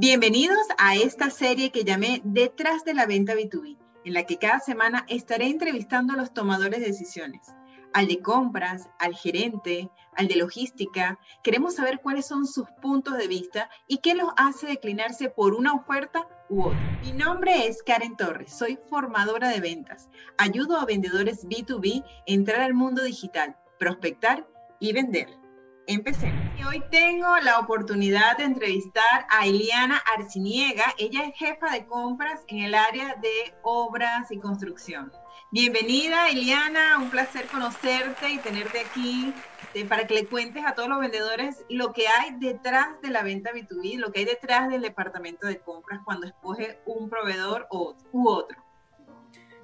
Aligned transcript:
Bienvenidos 0.00 0.66
a 0.78 0.96
esta 0.96 1.28
serie 1.28 1.70
que 1.70 1.84
llamé 1.84 2.22
Detrás 2.24 2.86
de 2.86 2.94
la 2.94 3.04
venta 3.04 3.34
B2B, 3.34 3.76
en 4.06 4.14
la 4.14 4.22
que 4.22 4.38
cada 4.38 4.58
semana 4.58 5.04
estaré 5.10 5.48
entrevistando 5.48 6.14
a 6.14 6.16
los 6.16 6.32
tomadores 6.32 6.80
de 6.80 6.86
decisiones, 6.86 7.52
al 7.92 8.06
de 8.08 8.22
compras, 8.22 8.88
al 8.98 9.14
gerente, 9.14 9.90
al 10.16 10.26
de 10.26 10.36
logística. 10.36 11.18
Queremos 11.42 11.74
saber 11.74 12.00
cuáles 12.00 12.24
son 12.24 12.46
sus 12.46 12.66
puntos 12.80 13.18
de 13.18 13.28
vista 13.28 13.68
y 13.88 13.98
qué 13.98 14.14
los 14.14 14.30
hace 14.38 14.68
declinarse 14.68 15.28
por 15.28 15.52
una 15.52 15.74
oferta 15.74 16.26
u 16.48 16.62
otra. 16.62 16.98
Mi 17.02 17.12
nombre 17.12 17.66
es 17.66 17.82
Karen 17.82 18.16
Torres, 18.16 18.54
soy 18.54 18.78
formadora 18.88 19.50
de 19.50 19.60
ventas. 19.60 20.08
Ayudo 20.38 20.80
a 20.80 20.86
vendedores 20.86 21.46
B2B 21.46 22.02
a 22.02 22.06
entrar 22.24 22.62
al 22.62 22.72
mundo 22.72 23.04
digital, 23.04 23.54
prospectar 23.78 24.48
y 24.78 24.94
vender. 24.94 25.39
Empecemos. 25.86 26.40
Y 26.58 26.64
hoy 26.64 26.82
tengo 26.90 27.36
la 27.38 27.58
oportunidad 27.58 28.36
de 28.36 28.44
entrevistar 28.44 29.26
a 29.28 29.46
Eliana 29.46 30.02
Arciniega. 30.16 30.84
Ella 30.98 31.24
es 31.24 31.36
jefa 31.36 31.70
de 31.72 31.86
compras 31.86 32.42
en 32.48 32.60
el 32.60 32.74
área 32.74 33.16
de 33.16 33.54
obras 33.62 34.30
y 34.30 34.38
construcción. 34.38 35.10
Bienvenida, 35.50 36.28
Eliana. 36.28 36.98
Un 36.98 37.10
placer 37.10 37.46
conocerte 37.46 38.30
y 38.30 38.38
tenerte 38.38 38.80
aquí 38.80 39.34
este, 39.62 39.84
para 39.84 40.06
que 40.06 40.14
le 40.14 40.26
cuentes 40.26 40.64
a 40.66 40.74
todos 40.74 40.88
los 40.88 41.00
vendedores 41.00 41.64
lo 41.68 41.92
que 41.92 42.08
hay 42.08 42.36
detrás 42.38 43.00
de 43.02 43.10
la 43.10 43.22
venta 43.22 43.52
B2B, 43.52 43.98
lo 43.98 44.12
que 44.12 44.20
hay 44.20 44.24
detrás 44.26 44.68
del 44.68 44.82
departamento 44.82 45.46
de 45.46 45.60
compras 45.60 46.00
cuando 46.04 46.26
escoge 46.26 46.80
un 46.86 47.08
proveedor 47.08 47.68
u 47.70 48.28
otro. 48.28 48.69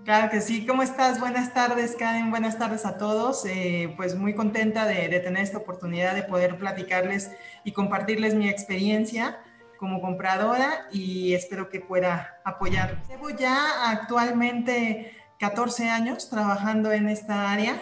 Claro 0.07 0.31
que 0.31 0.41
sí. 0.41 0.65
¿Cómo 0.65 0.85
estás? 0.85 1.19
Buenas 1.19 1.53
tardes, 1.53 1.97
Karen. 1.99 2.31
Buenas 2.31 2.57
tardes 2.57 2.87
a 2.87 2.97
todos. 2.97 3.45
Eh, 3.45 3.93
pues 3.97 4.15
muy 4.15 4.37
contenta 4.37 4.87
de, 4.87 5.09
tener 5.19 5.43
esta 5.43 5.59
oportunidad 5.59 6.15
de 6.15 6.23
poder 6.23 6.59
platicarles 6.59 7.33
y 7.65 7.73
compartirles 7.73 8.37
mi 8.37 8.49
experiencia 8.49 9.41
como 9.81 10.01
compradora 10.01 10.87
y 10.93 11.35
espero 11.35 11.69
que 11.71 11.81
pueda 11.81 12.39
apoyar. 12.45 13.03
Llevo 13.09 13.31
ya 13.31 13.91
actualmente 13.91 15.13
14 15.41 15.91
años 15.91 16.31
trabajando 16.31 16.93
en 16.93 17.09
esta 17.09 17.51
área 17.51 17.75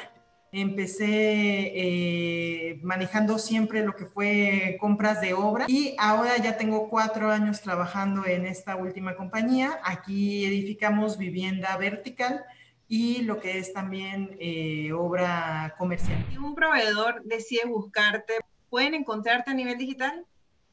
empecé 0.55 1.73
eh, 1.75 2.81
manejando 2.83 3.39
siempre 3.39 3.85
lo 3.85 3.97
que 3.97 4.07
fue 4.07 4.77
compras 4.81 5.21
de 5.21 5.35
obra 5.35 5.65
y 5.69 5.97
ahora 5.99 6.37
ya 6.37 6.57
tengo 6.57 6.89
cuatro 6.89 7.31
años 7.31 7.61
trabajando 7.61 8.25
en 8.25 8.47
esta 8.47 8.77
última 8.77 9.17
compañía. 9.17 9.81
Aquí 9.83 10.45
edificamos 10.45 11.19
vivienda 11.19 11.77
vertical 11.77 12.45
y 12.87 13.23
lo 13.23 13.41
que 13.41 13.59
es 13.59 13.73
también 13.73 14.37
eh, 14.39 14.93
obra 14.93 15.75
comercial. 15.77 16.25
Si 16.31 16.39
un 16.39 16.55
proveedor 16.55 17.23
decide 17.25 17.67
buscarte, 17.67 18.35
¿pueden 18.71 18.95
encontrarte 18.95 19.51
a 19.51 19.55
nivel 19.55 19.77
digital? 19.77 20.25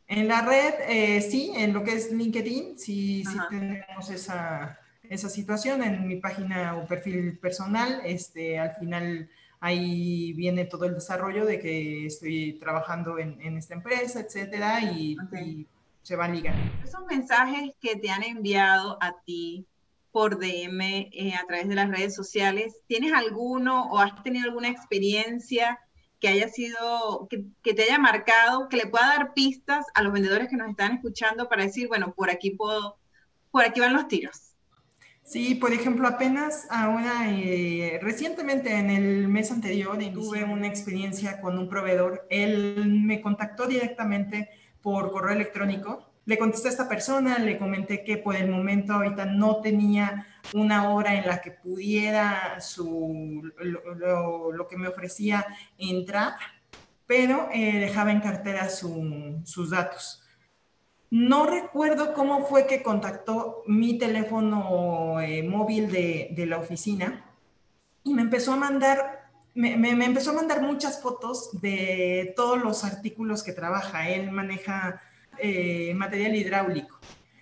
En 0.08 0.28
la 0.28 0.42
red, 0.42 0.74
eh, 0.90 1.22
sí, 1.22 1.54
en 1.56 1.74
lo 1.74 1.84
que 1.84 1.94
es 1.94 2.12
LinkedIn, 2.12 2.78
sí, 2.78 3.24
sí 3.26 3.38
tenemos 3.50 4.10
esa, 4.10 4.78
esa 5.10 5.30
situación. 5.30 5.82
En 5.82 6.08
mi 6.08 6.18
página 6.18 6.76
o 6.76 6.86
perfil 6.86 7.40
personal, 7.40 8.02
este, 8.04 8.60
al 8.60 8.76
final 8.76 9.30
ahí 9.62 10.34
viene 10.34 10.66
todo 10.66 10.86
el 10.86 10.96
desarrollo 10.96 11.46
de 11.46 11.60
que 11.60 12.08
estoy 12.08 12.54
trabajando 12.54 13.20
en, 13.20 13.58
esta 13.58 13.76
empresa, 13.76 14.20
etcétera, 14.20 14.82
y, 14.82 15.16
se 16.02 16.16
va 16.16 16.26
a 16.26 16.30
ligar. 16.30 16.56
Esos 16.84 17.06
mensajes 17.06 17.76
que 17.80 17.96
te 17.96 18.10
han 18.10 18.24
enviado 18.24 18.98
a 19.02 19.22
ti 19.22 19.68
por 20.12 20.40
DM 20.40 20.82
eh, 20.82 21.36
a 21.40 21.46
través 21.46 21.70
de 21.70 21.76
las 21.76 21.90
redes 21.92 22.16
sociales, 22.16 22.82
¿tienes 22.88 23.14
alguno 23.14 23.86
o 23.92 24.00
has 24.00 24.24
tenido 24.24 24.46
alguna 24.46 24.70
experiencia 24.70 25.80
que 26.20 26.28
haya 26.28 26.50
sido, 26.50 27.28
que, 27.30 27.46
que, 27.62 27.76
te 27.76 27.84
haya 27.84 28.00
marcado, 28.00 28.68
que 28.68 28.78
le 28.78 28.88
pueda 28.88 29.06
dar 29.06 29.34
pistas 29.36 29.86
a 29.94 30.02
los 30.02 30.12
vendedores 30.12 30.50
que 30.50 30.58
nos 30.58 30.70
están 30.72 30.94
escuchando 30.94 31.48
para 31.48 31.64
decir, 31.64 31.88
bueno, 31.88 32.16
por 32.16 32.32
aquí 32.32 32.50
puedo, 32.50 32.98
por 33.52 33.64
aquí 33.64 33.80
van 33.80 33.94
los 33.94 34.08
tiros? 34.08 34.51
Sí, 35.24 35.56
por 35.56 35.72
ejemplo, 35.72 36.08
apenas 36.08 36.68
ahora, 36.70 37.30
eh, 37.30 38.00
recientemente 38.02 38.76
en 38.76 38.90
el 38.90 39.28
mes 39.28 39.52
anterior, 39.52 39.98
tuve 40.14 40.44
una 40.44 40.68
experiencia 40.68 41.40
con 41.40 41.58
un 41.58 41.70
proveedor. 41.70 42.28
Él 42.30 42.86
me 43.06 43.22
contactó 43.22 43.66
directamente 43.68 44.50
por 44.82 45.12
correo 45.12 45.34
electrónico. 45.34 46.12
Le 46.26 46.38
contesté 46.38 46.68
a 46.68 46.72
esta 46.72 46.90
persona, 46.90 47.40
le 47.40 47.58
comenté 47.58 48.04
que 48.04 48.18
por 48.18 48.36
el 48.36 48.50
momento 48.50 48.94
ahorita 48.94 49.26
no 49.26 49.62
tenía 49.62 50.28
una 50.54 50.90
hora 50.90 51.16
en 51.16 51.26
la 51.28 51.42
que 51.42 51.52
pudiera 51.52 52.60
su, 52.60 53.52
lo, 53.60 54.68
que 54.68 54.78
me 54.78 54.88
ofrecía 54.88 55.46
entrar, 55.78 56.34
pero 57.08 57.50
eh, 57.54 57.80
dejaba 57.80 58.12
en 58.12 58.22
cartera 58.22 58.70
sus 58.70 59.70
datos. 59.70 60.21
No 61.12 61.46
recuerdo 61.46 62.14
cómo 62.14 62.46
fue 62.46 62.66
que 62.68 62.82
contactó 62.82 63.64
mi 63.68 63.98
teléfono 63.98 65.20
eh, 65.20 65.44
móvil 65.44 65.92
de, 65.92 66.46
la 66.48 66.58
oficina 66.58 67.26
y 68.02 68.14
me 68.14 68.22
empezó 68.22 68.54
a 68.54 68.56
mandar, 68.56 69.30
me, 69.54 69.74
empezó 69.90 70.32
a 70.32 70.36
mandar 70.36 70.62
muchas 70.62 71.02
fotos 71.02 71.62
de 71.62 72.34
todos 72.38 72.64
los 72.64 72.86
artículos 72.86 73.44
que 73.44 73.52
trabaja. 73.52 74.10
Él 74.10 74.32
maneja 74.32 75.02
eh, 75.38 75.94
material 75.96 76.34
hidráulico. 76.34 76.98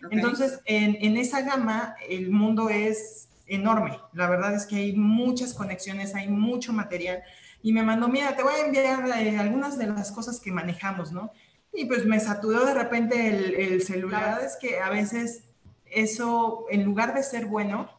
Entonces, 0.10 0.62
en, 0.66 0.98
en, 1.02 1.18
esa 1.18 1.42
gama, 1.42 1.96
el 2.10 2.32
mundo 2.32 2.70
es 2.70 3.30
enorme. 3.46 4.00
La 4.14 4.28
verdad 4.28 4.56
es 4.56 4.66
que 4.66 4.78
hay 4.78 4.94
muchas 4.94 5.54
conexiones, 5.54 6.16
hay 6.16 6.28
mucho 6.28 6.74
material. 6.74 7.22
Y 7.62 7.72
me 7.74 7.84
mandó, 7.84 8.08
mira, 8.08 8.36
te 8.36 8.42
voy 8.42 8.54
a 8.54 8.66
enviar 8.66 9.08
eh, 9.20 9.38
algunas 9.38 9.78
de 9.78 9.86
las 9.86 10.12
cosas 10.12 10.40
que 10.40 10.52
manejamos, 10.52 11.12
¿no? 11.12 11.32
Y 11.74 11.86
pues 11.86 12.06
me 12.06 12.20
saturó 12.20 12.66
de 12.66 12.74
repente 12.74 13.28
el, 13.64 13.82
celular. 13.82 14.42
Es 14.44 14.58
que 14.60 14.80
a 14.80 14.90
veces 14.90 15.44
eso, 15.86 16.66
en 16.70 16.84
lugar 16.84 17.14
de 17.14 17.24
ser 17.24 17.46
bueno, 17.46 17.90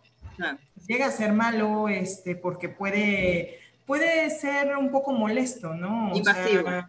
llega 0.87 1.07
a 1.07 1.11
ser 1.11 1.33
malo, 1.33 1.89
este, 1.89 2.35
porque 2.35 2.69
puede, 2.69 3.59
puede 3.87 4.29
ser 4.31 4.77
un 4.77 4.91
poco 4.91 5.13
molesto, 5.13 5.75
¿no? 5.75 6.13
O 6.13 6.25
sea, 6.25 6.89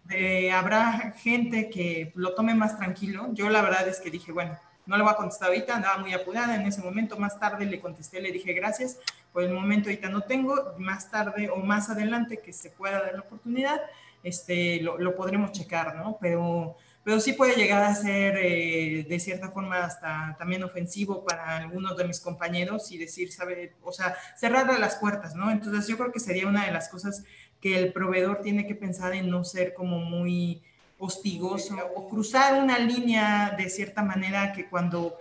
habrá 0.53 1.13
gente 1.17 1.69
que 1.69 2.11
lo 2.15 2.33
tome 2.33 2.55
más 2.55 2.77
tranquilo. 2.77 3.29
Yo 3.33 3.49
la 3.49 3.61
verdad 3.61 3.87
es 3.87 3.99
que 3.99 4.09
dije, 4.09 4.31
bueno, 4.31 4.57
no 4.85 4.97
le 4.97 5.03
voy 5.03 5.13
a 5.13 5.15
contestar 5.15 5.49
ahorita, 5.49 5.75
andaba 5.75 5.99
muy 5.99 6.13
apurada 6.13 6.55
en 6.55 6.63
ese 6.63 6.81
momento. 6.81 7.17
Más 7.17 7.39
tarde 7.39 7.65
le 7.65 7.79
contesté, 7.79 8.21
le 8.21 8.31
dije 8.31 8.53
gracias. 8.53 8.97
Por 9.31 9.43
el 9.43 9.53
momento 9.53 9.89
ahorita 9.89 10.09
no 10.09 10.21
tengo. 10.21 10.73
Más 10.79 11.09
tarde 11.09 11.49
o 11.49 11.57
más 11.57 11.89
adelante 11.89 12.41
que 12.43 12.51
se 12.51 12.69
pueda 12.71 13.01
dar 13.01 13.13
la 13.13 13.21
oportunidad, 13.21 13.79
este, 14.23 14.81
lo, 14.81 15.15
podremos 15.15 15.51
checar, 15.51 15.95
¿no? 15.95 16.17
Pero, 16.21 16.75
pero 17.03 17.19
sí 17.19 17.33
puede 17.33 17.55
llegar 17.55 17.83
a 17.83 17.95
ser 17.95 18.37
eh, 18.37 19.05
de 19.07 19.19
cierta 19.19 19.51
forma 19.51 19.83
hasta 19.83 20.35
también 20.37 20.63
ofensivo 20.63 21.25
para 21.25 21.57
algunos 21.57 21.97
de 21.97 22.05
mis 22.05 22.19
compañeros 22.19 22.91
y 22.91 22.97
decir, 22.97 23.31
sabe, 23.31 23.73
o 23.83 23.91
sea, 23.91 24.15
cerrar 24.37 24.79
las 24.79 24.95
puertas, 24.97 25.35
¿no? 25.35 25.51
Entonces 25.51 25.87
yo 25.87 25.97
creo 25.97 26.11
que 26.11 26.19
sería 26.19 26.47
una 26.47 26.65
de 26.65 26.71
las 26.71 26.89
cosas 26.89 27.23
que 27.59 27.77
el 27.77 27.93
proveedor 27.93 28.41
tiene 28.41 28.67
que 28.67 28.75
pensar 28.75 29.13
en 29.13 29.29
no 29.29 29.43
ser 29.43 29.73
como 29.73 29.99
muy 29.99 30.61
hostigoso 30.97 31.75
o 31.95 32.07
cruzar 32.07 32.61
una 32.61 32.77
línea 32.77 33.55
de 33.57 33.69
cierta 33.69 34.03
manera 34.03 34.53
que 34.53 34.69
cuando, 34.69 35.17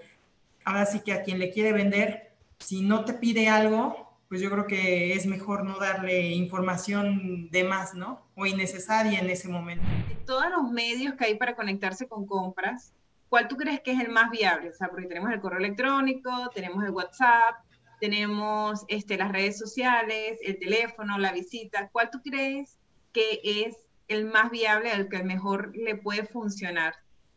ahora 0.64 0.84
sí 0.84 1.00
que 1.00 1.12
a 1.12 1.22
quien 1.22 1.38
le 1.38 1.50
quiere 1.50 1.72
vender, 1.72 2.32
si 2.58 2.82
no 2.82 3.04
te 3.04 3.14
pide 3.14 3.48
algo, 3.48 4.10
pues 4.28 4.40
yo 4.40 4.50
creo 4.50 4.66
que 4.66 5.14
es 5.14 5.26
mejor 5.26 5.64
no 5.64 5.78
darle 5.78 6.28
información 6.28 7.50
de 7.50 7.64
más, 7.64 7.94
¿no? 7.94 8.22
O 8.40 8.46
innecesaria 8.46 9.20
en 9.20 9.28
ese 9.28 9.48
momento. 9.48 9.84
De 10.08 10.14
todos 10.24 10.48
los 10.50 10.70
medios 10.70 11.14
que 11.14 11.26
hay 11.26 11.34
para 11.34 11.54
conectarse 11.54 12.08
con 12.08 12.24
compras, 12.24 12.94
¿cuál 13.28 13.48
tú 13.48 13.56
crees 13.58 13.80
que 13.80 13.92
es 13.92 14.00
el 14.00 14.08
más 14.08 14.30
viable? 14.30 14.70
O 14.70 14.72
sea, 14.72 14.88
porque 14.88 15.06
tenemos 15.06 15.30
el 15.30 15.42
correo 15.42 15.58
electrónico, 15.58 16.48
tenemos 16.54 16.82
el 16.82 16.90
WhatsApp, 16.90 17.56
tenemos 18.00 18.86
este, 18.88 19.18
las 19.18 19.30
redes 19.30 19.58
sociales, 19.58 20.38
el 20.42 20.58
teléfono, 20.58 21.18
la 21.18 21.32
visita. 21.32 21.90
¿Cuál 21.92 22.08
tú 22.10 22.22
crees 22.22 22.78
que 23.12 23.40
es 23.44 23.76
el 24.08 24.24
más 24.24 24.50
viable, 24.50 24.90
el 24.90 25.10
que 25.10 25.22
mejor 25.22 25.76
le 25.76 25.96
puede 25.96 26.24
funcionar 26.24 26.94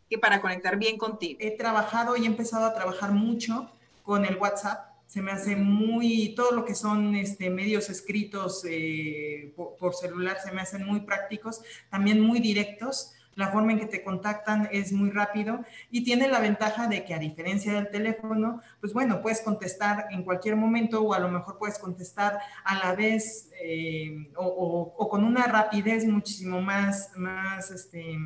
que 0.10 0.18
para 0.18 0.42
conectar 0.42 0.78
bien 0.78 0.98
contigo? 0.98 1.38
He 1.42 1.58
trabajado 1.58 2.16
y 2.16 2.24
he 2.24 2.28
empezado 2.28 2.66
a 2.66 2.74
trabajar 2.74 3.12
mucho 3.12 3.70
con 4.04 4.24
el 4.24 4.38
WhatsApp 4.38 4.93
se 5.14 5.22
me 5.22 5.32
hace 5.32 5.56
muy, 5.56 6.34
todo 6.36 6.54
lo 6.54 6.66
que 6.66 6.74
son 6.74 7.14
este, 7.14 7.52
medios 7.52 7.88
escritos 7.92 8.66
eh, 8.68 9.54
por, 9.56 9.94
celular 9.94 10.38
se 10.44 10.52
me 10.52 10.60
hacen 10.60 10.84
muy 10.88 11.02
prácticos, 11.02 11.62
también 11.92 12.20
muy 12.20 12.40
directos. 12.40 13.14
La 13.36 13.50
forma 13.52 13.74
en 13.74 13.80
que 13.80 13.86
te 13.86 14.04
contactan 14.04 14.70
es 14.72 14.92
muy 14.92 15.12
rápido 15.12 15.64
y 15.92 16.04
tiene 16.04 16.28
la 16.30 16.40
ventaja 16.40 16.88
de 16.88 17.06
que 17.06 17.14
a 17.14 17.20
diferencia 17.20 17.74
del 17.74 17.92
teléfono, 17.92 18.62
pues 18.80 18.92
bueno, 18.92 19.22
puedes 19.22 19.42
contestar 19.42 20.08
en 20.10 20.24
cualquier 20.24 20.56
momento 20.56 21.04
o 21.04 21.14
a 21.14 21.20
lo 21.20 21.30
mejor 21.30 21.60
puedes 21.60 21.78
contestar 21.78 22.40
a 22.64 22.80
la 22.80 22.96
vez 22.96 23.52
eh, 23.62 24.32
o, 24.36 25.08
con 25.12 25.24
una 25.24 25.46
rapidez 25.46 26.06
muchísimo 26.06 26.60
más, 26.60 27.12
más 27.16 27.70
este, 27.70 28.18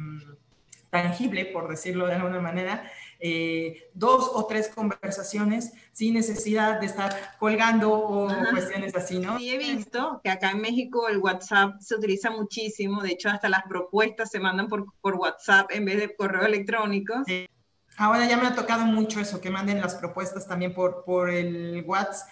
tangible, 0.89 1.45
por 1.48 1.68
decirlo 1.68 2.07
de 2.07 2.13
alguna 2.13 2.39
manera, 2.39 2.89
eh, 3.19 3.89
dos 3.93 4.29
o 4.33 4.45
tres 4.45 4.69
conversaciones 4.69 5.73
sin 5.91 6.13
necesidad 6.13 6.79
de 6.79 6.85
estar 6.85 7.35
colgando 7.39 7.91
o 7.91 8.27
cuestiones 8.51 8.95
así, 8.95 9.19
¿no? 9.19 9.37
Sí, 9.39 9.49
he 9.49 9.57
visto 9.57 10.21
que 10.23 10.29
acá 10.29 10.51
en 10.51 10.61
México 10.61 11.07
el 11.09 11.17
WhatsApp 11.17 11.79
se 11.79 11.95
utiliza 11.95 12.29
muchísimo, 12.29 13.01
de 13.01 13.11
hecho 13.11 13.29
hasta 13.29 13.49
las 13.49 13.63
propuestas 13.63 14.29
se 14.29 14.39
mandan 14.39 14.67
por, 14.67 14.85
por 15.01 15.15
WhatsApp 15.15 15.71
en 15.71 15.85
vez 15.85 15.97
de 15.97 16.15
correo 16.15 16.45
electrónico. 16.45 17.13
Ahora 17.97 18.27
ya 18.27 18.37
me 18.37 18.45
ha 18.45 18.53
tocado 18.53 18.85
mucho 18.85 19.19
eso, 19.19 19.41
que 19.41 19.49
manden 19.49 19.81
las 19.81 19.95
propuestas 19.95 20.47
también 20.47 20.73
por, 20.73 21.03
por 21.03 21.29
el 21.29 21.83
WhatsApp 21.87 22.27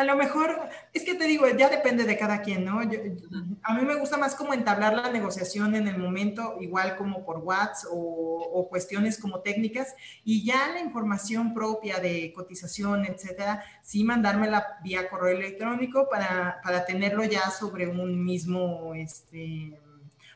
a 0.00 0.04
lo 0.04 0.16
mejor, 0.16 0.58
es 0.94 1.04
que 1.04 1.14
te 1.14 1.24
digo, 1.24 1.46
ya 1.46 1.68
depende 1.68 2.04
de 2.04 2.16
cada 2.16 2.40
quien, 2.40 2.64
¿no? 2.64 2.80
a 2.80 3.74
mí 3.74 3.84
me 3.84 3.96
gusta 3.96 4.16
más 4.16 4.34
como 4.34 4.54
entablar 4.54 4.94
la 4.94 5.10
negociación 5.10 5.74
en 5.74 5.88
el 5.88 5.98
momento, 5.98 6.56
igual 6.58 6.96
como 6.96 7.22
por 7.22 7.38
WhatsApp 7.38 7.90
o, 7.92 8.66
cuestiones 8.70 9.18
como 9.18 9.40
técnicas, 9.40 9.94
y 10.24 10.44
ya 10.44 10.68
la 10.72 10.80
información 10.80 11.52
propia 11.52 11.98
de 11.98 12.32
cotización, 12.34 13.04
etcétera, 13.04 13.62
sí 13.82 14.04
mandármela 14.04 14.78
vía 14.82 15.08
correo 15.10 15.36
electrónico 15.36 16.08
para, 16.08 16.60
para 16.62 16.86
tenerlo 16.86 17.24
ya 17.24 17.50
sobre 17.50 17.88
un 17.88 18.24
mismo, 18.24 18.94
este, 18.94 19.78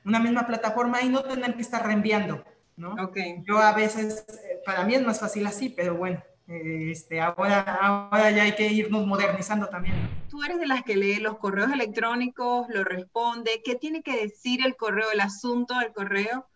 una 0.05 0.19
misma 0.19 0.47
plataforma 0.47 1.01
y 1.01 1.09
no 1.09 1.23
tener 1.23 1.55
que 1.55 1.63
estar 1.63 1.87
reenviando, 1.87 2.45
¿no? 2.77 2.95
Okay. 3.03 3.43
Yo 3.47 3.59
a 3.59 3.73
veces, 3.73 4.27
eh, 4.29 4.61
para 4.67 4.85
mí 4.85 4.95
es 4.95 5.03
más 5.03 5.21
fácil 5.21 5.47
así, 5.47 5.71
pero 5.71 5.95
bueno 5.95 6.23
este, 6.47 7.21
ahora, 7.21 7.61
ahora 7.61 8.31
ya 8.31 8.43
hay 8.43 8.55
que 8.55 8.69
irnos 8.69 9.07
modernizando 9.07 9.69
también. 9.69 9.95
Tú 10.29 10.43
eres 10.43 10.59
de 10.59 10.67
las 10.67 10.83
que 10.83 10.97
lee 10.97 11.17
los 11.17 11.39
correos 11.39 11.73
electrónicos, 11.73 12.67
lo 12.69 12.85
responde. 12.85 13.63
¿Qué 13.65 13.75
tiene 13.77 14.03
que 14.03 14.21
decir 14.21 14.65
el 14.65 14.77
correo, 14.77 15.11
el 15.13 15.21
asunto 15.21 15.79
del 15.79 15.93
correo? 15.93 16.47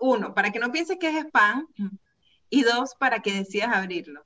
Uno, 0.00 0.34
para 0.34 0.50
que 0.50 0.58
no 0.58 0.72
pienses 0.72 0.98
que 0.98 1.08
es 1.08 1.24
spam. 1.26 1.66
Y 2.50 2.62
dos, 2.62 2.94
para 2.98 3.20
que 3.20 3.32
decidas 3.32 3.74
abrirlo. 3.74 4.24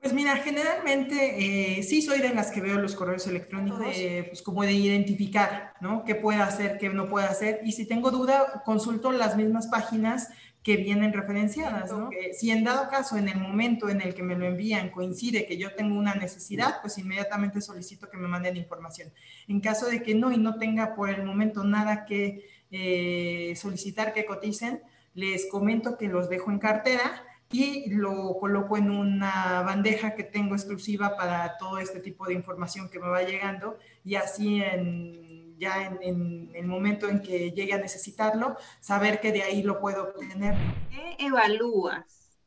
Pues 0.00 0.12
mira, 0.12 0.36
generalmente 0.36 1.78
eh, 1.78 1.82
sí 1.82 2.02
soy 2.02 2.20
de 2.20 2.32
las 2.32 2.52
que 2.52 2.60
veo 2.60 2.78
los 2.78 2.94
correos 2.94 3.26
electrónicos, 3.26 3.96
pues 4.28 4.42
como 4.42 4.62
de 4.62 4.72
identificar, 4.72 5.74
¿no? 5.80 6.04
¿Qué 6.04 6.14
puede 6.14 6.40
hacer, 6.40 6.78
qué 6.78 6.88
no 6.88 7.08
puede 7.08 7.26
hacer? 7.26 7.60
Y 7.64 7.72
si 7.72 7.84
tengo 7.84 8.12
duda, 8.12 8.62
consulto 8.64 9.10
las 9.10 9.36
mismas 9.36 9.66
páginas 9.66 10.28
que 10.68 10.76
vienen 10.76 11.14
referenciadas, 11.14 11.90
¿no? 11.90 12.10
si 12.34 12.50
en 12.50 12.62
dado 12.62 12.90
caso, 12.90 13.16
en 13.16 13.26
el 13.26 13.40
momento 13.40 13.88
en 13.88 14.02
el 14.02 14.14
que 14.14 14.22
me 14.22 14.36
lo 14.36 14.44
envían, 14.44 14.90
coincide 14.90 15.46
que 15.46 15.56
yo 15.56 15.74
tengo 15.74 15.98
una 15.98 16.14
necesidad, 16.14 16.82
pues 16.82 16.98
inmediatamente 16.98 17.62
solicito 17.62 18.10
que 18.10 18.18
me 18.18 18.28
manden 18.28 18.54
información. 18.54 19.10
En 19.46 19.60
caso 19.60 19.86
de 19.86 20.02
que 20.02 20.14
no 20.14 20.30
y 20.30 20.36
no 20.36 20.58
tenga 20.58 20.94
por 20.94 21.08
el 21.08 21.24
momento 21.24 21.64
nada 21.64 22.04
que 22.04 22.46
eh, 22.70 23.54
solicitar 23.56 24.12
que 24.12 24.26
coticen, 24.26 24.82
les 25.14 25.46
comento 25.46 25.96
que 25.96 26.06
los 26.06 26.28
dejo 26.28 26.50
en 26.50 26.58
cartera 26.58 27.24
y 27.50 27.88
lo 27.88 28.36
coloco 28.38 28.76
en 28.76 28.90
una 28.90 29.62
bandeja 29.62 30.14
que 30.14 30.24
tengo 30.24 30.54
exclusiva 30.54 31.16
para 31.16 31.56
todo 31.56 31.78
este 31.78 32.00
tipo 32.00 32.26
de 32.26 32.34
información 32.34 32.90
que 32.90 32.98
me 32.98 33.08
va 33.08 33.22
llegando 33.22 33.78
y 34.04 34.16
así 34.16 34.62
en 34.62 35.27
ya 35.58 35.86
en, 36.00 36.50
el 36.54 36.66
momento 36.66 37.08
en 37.08 37.20
que 37.20 37.50
llegue 37.50 37.74
a 37.74 37.78
necesitarlo, 37.78 38.56
saber 38.80 39.20
que 39.20 39.32
de 39.32 39.42
ahí 39.42 39.62
lo 39.62 39.80
puedo 39.80 40.04
obtener. 40.04 40.56
¿Qué 40.90 41.26
evalúas 41.26 42.38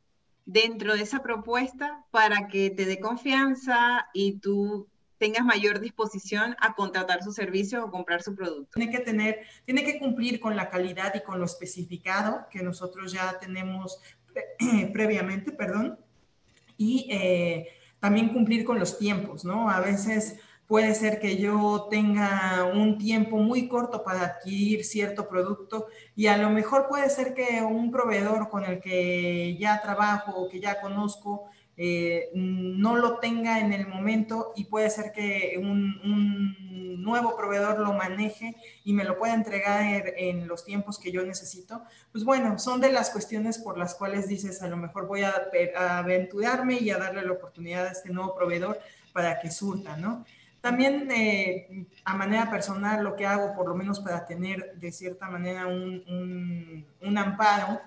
dentro 0.44 0.94
de 0.96 1.02
esa 1.02 1.22
propuesta 1.22 2.04
para 2.10 2.48
que 2.48 2.70
te 2.70 2.84
dé 2.84 2.98
confianza 2.98 4.08
y 4.12 4.38
tú 4.38 4.88
tengas 5.18 5.44
mayor 5.44 5.78
disposición 5.78 6.56
a 6.58 6.74
contratar 6.74 7.22
sus 7.22 7.36
servicios 7.36 7.84
o 7.84 7.92
comprar 7.92 8.22
su 8.22 8.34
producto. 8.34 8.72
Tiene 8.74 8.90
que 8.90 8.98
tener, 8.98 9.42
tiene 9.64 9.84
que 9.84 10.00
cumplir 10.00 10.40
con 10.40 10.56
la 10.56 10.68
calidad 10.68 11.14
y 11.14 11.20
con 11.20 11.38
lo 11.38 11.44
especificado 11.44 12.46
que 12.50 12.60
nosotros 12.60 13.12
ya 13.12 13.38
tenemos 13.38 14.00
previamente, 14.92 15.52
perdón, 15.52 15.96
y 16.76 17.06
eh, 17.08 17.68
también 18.00 18.30
cumplir 18.30 18.64
con 18.64 18.80
los 18.80 18.98
tiempos, 18.98 19.44
¿no? 19.44 19.70
A 19.70 19.80
veces 19.80 20.40
Puede 20.72 20.94
ser 20.94 21.20
que 21.20 21.36
yo 21.36 21.88
tenga 21.90 22.64
un 22.64 22.96
tiempo 22.96 23.36
muy 23.36 23.68
corto 23.68 24.02
para 24.02 24.22
adquirir 24.22 24.86
cierto 24.86 25.28
producto 25.28 25.88
y 26.16 26.28
a 26.28 26.38
lo 26.38 26.48
mejor 26.48 26.88
puede 26.88 27.10
ser 27.10 27.34
que 27.34 27.60
un 27.60 27.90
proveedor 27.90 28.48
con 28.48 28.64
el 28.64 28.80
que 28.80 29.54
ya 29.58 29.82
trabajo 29.82 30.32
o 30.34 30.48
que 30.48 30.60
ya 30.60 30.80
conozco 30.80 31.44
eh, 31.76 32.30
no 32.32 32.96
lo 32.96 33.18
tenga 33.18 33.60
en 33.60 33.74
el 33.74 33.86
momento 33.86 34.54
y 34.56 34.64
puede 34.64 34.88
ser 34.88 35.12
que 35.12 35.60
un, 35.60 37.02
nuevo 37.02 37.36
proveedor 37.36 37.78
lo 37.80 37.92
maneje 37.92 38.56
y 38.82 38.94
me 38.94 39.04
lo 39.04 39.18
pueda 39.18 39.34
entregar 39.34 39.84
en 40.16 40.48
los 40.48 40.64
tiempos 40.64 40.98
que 40.98 41.12
yo 41.12 41.22
necesito, 41.22 41.82
pues 42.12 42.24
bueno, 42.24 42.58
son 42.58 42.80
de 42.80 42.92
las 42.92 43.10
cuestiones 43.10 43.58
por 43.58 43.76
las 43.76 43.94
cuales 43.94 44.26
dices, 44.26 44.62
a 44.62 44.68
lo 44.68 44.78
mejor 44.78 45.06
voy 45.06 45.22
a, 45.22 45.34
a 45.76 45.98
aventurarme 45.98 46.78
y 46.78 46.88
a 46.88 46.96
darle 46.96 47.26
la 47.26 47.32
oportunidad 47.32 47.88
a 47.88 47.90
este 47.90 48.08
nuevo 48.08 48.34
proveedor 48.34 48.80
para 49.12 49.38
que 49.38 49.50
surta, 49.50 49.98
¿no? 49.98 50.24
También 50.62 51.08
eh, 51.10 51.86
a 52.04 52.16
manera 52.16 52.48
personal 52.48 53.02
lo 53.02 53.16
que 53.16 53.26
hago, 53.26 53.52
por 53.52 53.68
lo 53.68 53.74
menos 53.74 53.98
para 53.98 54.24
tener 54.24 54.76
de 54.76 54.92
cierta 54.92 55.28
manera 55.28 55.66
un, 55.66 56.86
amparo, 57.18 57.80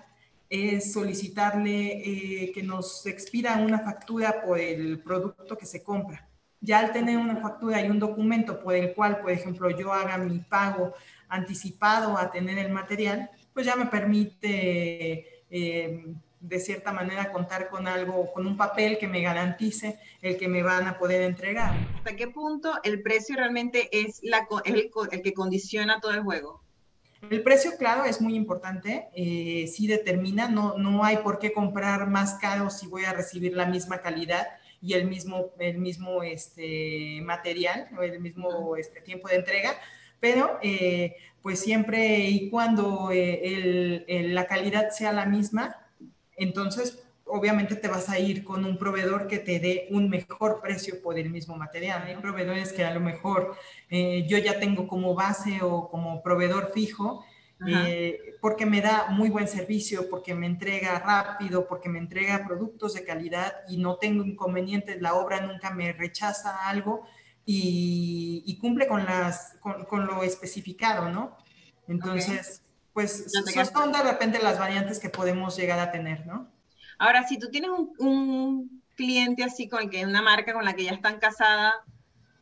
es 0.50 0.92
solicitarle 0.92 2.44
eh, 2.44 2.52
que 2.52 2.62
nos 2.62 3.06
expida 3.06 3.56
una 3.56 3.78
factura 3.80 4.42
por 4.44 4.60
el 4.60 5.00
producto 5.00 5.56
que 5.56 5.64
se 5.64 5.82
compra. 5.82 6.28
Ya 6.60 6.80
al 6.80 6.92
tener 6.92 7.16
una 7.16 7.36
factura 7.36 7.80
y 7.80 7.88
un 7.88 7.98
documento 7.98 8.60
por 8.62 8.74
el 8.74 8.92
cual, 8.94 9.20
por 9.20 9.30
ejemplo, 9.30 9.70
yo 9.70 9.92
haga 9.92 10.18
mi 10.18 10.38
pago 10.40 10.92
anticipado 11.28 12.18
a 12.18 12.30
tener 12.30 12.58
el 12.58 12.72
material, 12.72 13.30
pues 13.54 13.64
ya 13.64 13.74
me 13.74 13.86
permite 13.86 15.44
eh, 15.50 16.14
de 16.48 16.60
cierta 16.60 16.92
manera 16.92 17.32
contar 17.32 17.68
con 17.68 17.88
algo, 17.88 18.32
con 18.32 18.46
un 18.46 18.56
papel 18.56 18.98
que 18.98 19.08
me 19.08 19.20
garantice 19.20 19.98
el 20.22 20.36
que 20.36 20.48
me 20.48 20.62
van 20.62 20.86
a 20.86 20.98
poder 20.98 21.22
entregar. 21.22 21.74
¿Hasta 21.96 22.14
qué 22.14 22.28
punto 22.28 22.72
el 22.84 23.02
precio 23.02 23.36
realmente 23.36 23.88
es, 23.92 24.20
la, 24.22 24.46
el, 24.64 24.90
que 25.22 25.34
condiciona 25.34 26.00
todo 26.00 26.12
el 26.12 26.20
juego? 26.20 26.62
El 27.28 27.42
precio, 27.42 27.72
claro, 27.76 28.04
es 28.04 28.20
muy 28.20 28.36
importante. 28.36 29.08
Eh, 29.16 29.66
sí 29.66 29.86
determina, 29.86 30.48
no, 30.48 30.78
no 30.78 31.02
hay 31.02 31.18
por 31.18 31.38
qué 31.38 31.52
comprar 31.52 32.08
más 32.08 32.34
caro 32.34 32.70
si 32.70 32.86
voy 32.86 33.04
a 33.04 33.12
recibir 33.12 33.54
la 33.54 33.66
misma 33.66 34.00
calidad 34.00 34.46
y 34.80 34.92
el 34.92 35.06
mismo, 35.06 35.50
el 35.58 35.78
mismo 35.78 36.22
este, 36.22 37.20
material 37.22 37.88
o 37.98 38.02
el 38.02 38.20
mismo 38.20 38.76
este, 38.76 39.00
tiempo 39.00 39.28
de 39.28 39.36
entrega, 39.36 39.74
pero 40.20 40.58
eh, 40.62 41.16
pues 41.42 41.58
siempre 41.58 42.18
y 42.28 42.50
cuando 42.50 43.10
eh, 43.12 44.28
la 44.28 44.46
calidad 44.46 44.90
sea 44.90 45.12
la 45.12 45.26
misma, 45.26 45.85
entonces, 46.36 47.02
obviamente 47.26 47.74
te 47.76 47.88
vas 47.88 48.08
a 48.08 48.18
ir 48.18 48.44
con 48.44 48.64
un 48.64 48.78
proveedor 48.78 49.26
que 49.26 49.38
te 49.38 49.58
dé 49.58 49.88
un 49.90 50.08
mejor 50.08 50.60
precio 50.62 51.02
por 51.02 51.18
el 51.18 51.30
mismo 51.30 51.56
material. 51.56 52.04
Hay 52.04 52.16
proveedores 52.16 52.72
que 52.72 52.84
a 52.84 52.94
lo 52.94 53.00
mejor 53.00 53.56
eh, 53.90 54.26
yo 54.28 54.38
ya 54.38 54.58
tengo 54.58 54.86
como 54.86 55.14
base 55.14 55.60
o 55.62 55.88
como 55.88 56.22
proveedor 56.22 56.70
fijo, 56.72 57.24
eh, 57.66 58.34
porque 58.42 58.66
me 58.66 58.82
da 58.82 59.08
muy 59.08 59.30
buen 59.30 59.48
servicio, 59.48 60.10
porque 60.10 60.34
me 60.34 60.46
entrega 60.46 60.98
rápido, 60.98 61.66
porque 61.66 61.88
me 61.88 61.98
entrega 61.98 62.44
productos 62.46 62.94
de 62.94 63.02
calidad 63.02 63.54
y 63.68 63.78
no 63.78 63.96
tengo 63.96 64.24
inconvenientes, 64.24 65.00
la 65.00 65.14
obra 65.14 65.40
nunca 65.40 65.70
me 65.70 65.92
rechaza 65.94 66.68
algo 66.68 67.06
y, 67.46 68.58
cumple 68.60 68.86
con, 68.86 69.04
las, 69.04 69.56
con, 69.60 70.06
lo 70.06 70.22
especificado, 70.22 71.08
¿no? 71.08 71.36
Entonces, 71.88 72.62
pues 72.96 73.26
son 73.74 73.92
de 73.92 74.02
repente 74.02 74.42
las 74.42 74.58
variantes 74.58 74.98
que 74.98 75.10
podemos 75.10 75.54
llegar 75.54 75.78
a 75.78 75.92
tener, 75.92 76.26
¿no? 76.26 76.50
Ahora, 76.98 77.28
si 77.28 77.38
tú 77.38 77.50
tienes 77.50 77.68
un, 77.98 78.82
cliente 78.94 79.44
así 79.44 79.68
con 79.68 79.82
el 79.82 79.90
que 79.90 80.06
una 80.06 80.22
marca 80.22 80.54
con 80.54 80.64
la 80.64 80.72
que 80.72 80.84
ya 80.84 80.92
están 80.92 81.18
casadas, 81.18 81.74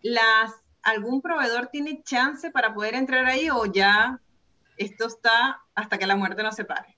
las, 0.01 0.53
¿algún 0.85 1.21
proveedor 1.21 1.71
tiene 1.73 2.05
chance 2.05 2.53
para 2.53 2.73
poder 2.73 2.95
entrar 2.95 3.27
ahí 3.27 3.51
o 3.51 3.67
ya 3.67 4.21
esto 4.77 5.09
está 5.09 5.61
hasta 5.75 5.99
que 5.99 6.07
la 6.07 6.15
muerte 6.15 6.45
nos 6.45 6.55
separe? 6.55 6.97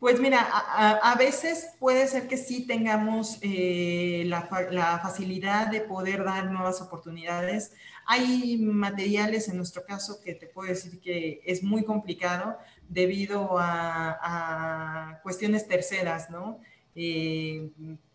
Pues 0.00 0.18
mira, 0.18 0.40
a, 0.40 1.14
veces 1.16 1.72
puede 1.78 2.06
ser 2.08 2.26
que 2.26 2.38
sí 2.38 2.66
tengamos 2.66 3.36
eh, 3.42 4.22
la, 4.24 4.48
la, 4.70 4.98
facilidad 5.00 5.66
de 5.66 5.82
poder 5.82 6.24
dar 6.24 6.46
nuevas 6.46 6.80
oportunidades. 6.80 7.72
Hay 8.10 8.56
materiales 8.56 9.48
en 9.48 9.58
nuestro 9.58 9.84
caso 9.84 10.22
que 10.22 10.34
te 10.34 10.46
puedo 10.46 10.70
decir 10.70 10.98
que 10.98 11.42
es 11.44 11.62
muy 11.62 11.84
complicado 11.84 12.56
debido 12.88 13.58
a, 13.58 15.20
cuestiones 15.22 15.68
terceras, 15.68 16.30
¿no? 16.30 16.58
Eh, 16.94 17.68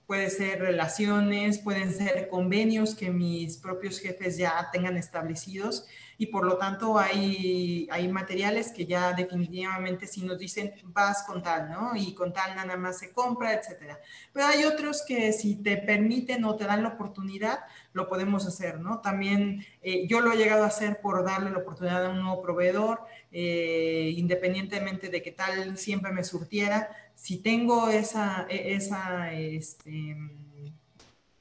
puede 0.08 0.32
ser 0.32 0.62
relaciones, 0.62 1.60
pueden 1.60 1.94
ser 1.94 2.28
convenios 2.28 2.96
que 2.96 3.12
mis 3.12 3.58
propios 3.58 4.00
jefes 4.00 4.36
ya 4.36 4.70
tengan 4.74 4.98
establecidos 4.98 5.86
y 6.18 6.28
por 6.28 6.46
lo 6.46 6.58
tanto 6.58 6.98
hay, 6.98 7.88
hay 7.92 8.08
materiales 8.08 8.72
que 8.72 8.86
ya 8.86 9.14
definitivamente 9.14 10.08
si 10.08 10.24
nos 10.24 10.38
dicen 10.38 10.74
vas 10.86 11.24
con 11.24 11.42
tal, 11.42 11.72
¿no? 11.72 11.96
Y 11.96 12.14
con 12.14 12.34
tal 12.34 12.56
nada 12.56 12.78
más 12.78 13.00
se 13.00 13.12
compra, 13.12 13.54
etcétera. 13.54 14.00
Pero 14.32 14.46
hay 14.46 14.64
otros 14.66 15.04
que 15.08 15.34
si 15.34 15.56
te 15.56 15.78
permiten 15.78 16.46
o 16.46 16.56
te 16.56 16.66
dan 16.66 16.84
la 16.84 16.90
oportunidad, 16.90 17.60
lo 17.94 18.08
podemos 18.08 18.46
hacer, 18.46 18.80
¿no? 18.80 19.00
También 19.00 19.66
eh, 19.82 20.08
yo 20.08 20.22
lo 20.22 20.32
he 20.32 20.38
llegado 20.38 20.64
a 20.64 20.68
hacer 20.68 21.00
por 21.02 21.24
darle 21.24 21.52
la 21.52 21.60
oportunidad 21.60 22.06
a 22.06 22.10
un 22.10 22.22
nuevo 22.22 22.42
proveedor, 22.42 23.02
eh, 23.32 24.14
independientemente 24.16 25.10
de 25.10 25.22
que 25.22 25.32
tal 25.32 25.78
siempre 25.78 26.12
me 26.12 26.24
surtiera, 26.24 26.90
si 27.16 27.38
tengo 27.38 27.90
esa, 27.90 28.46
e, 28.50 28.76
esa 28.76 29.32
este, 29.34 30.18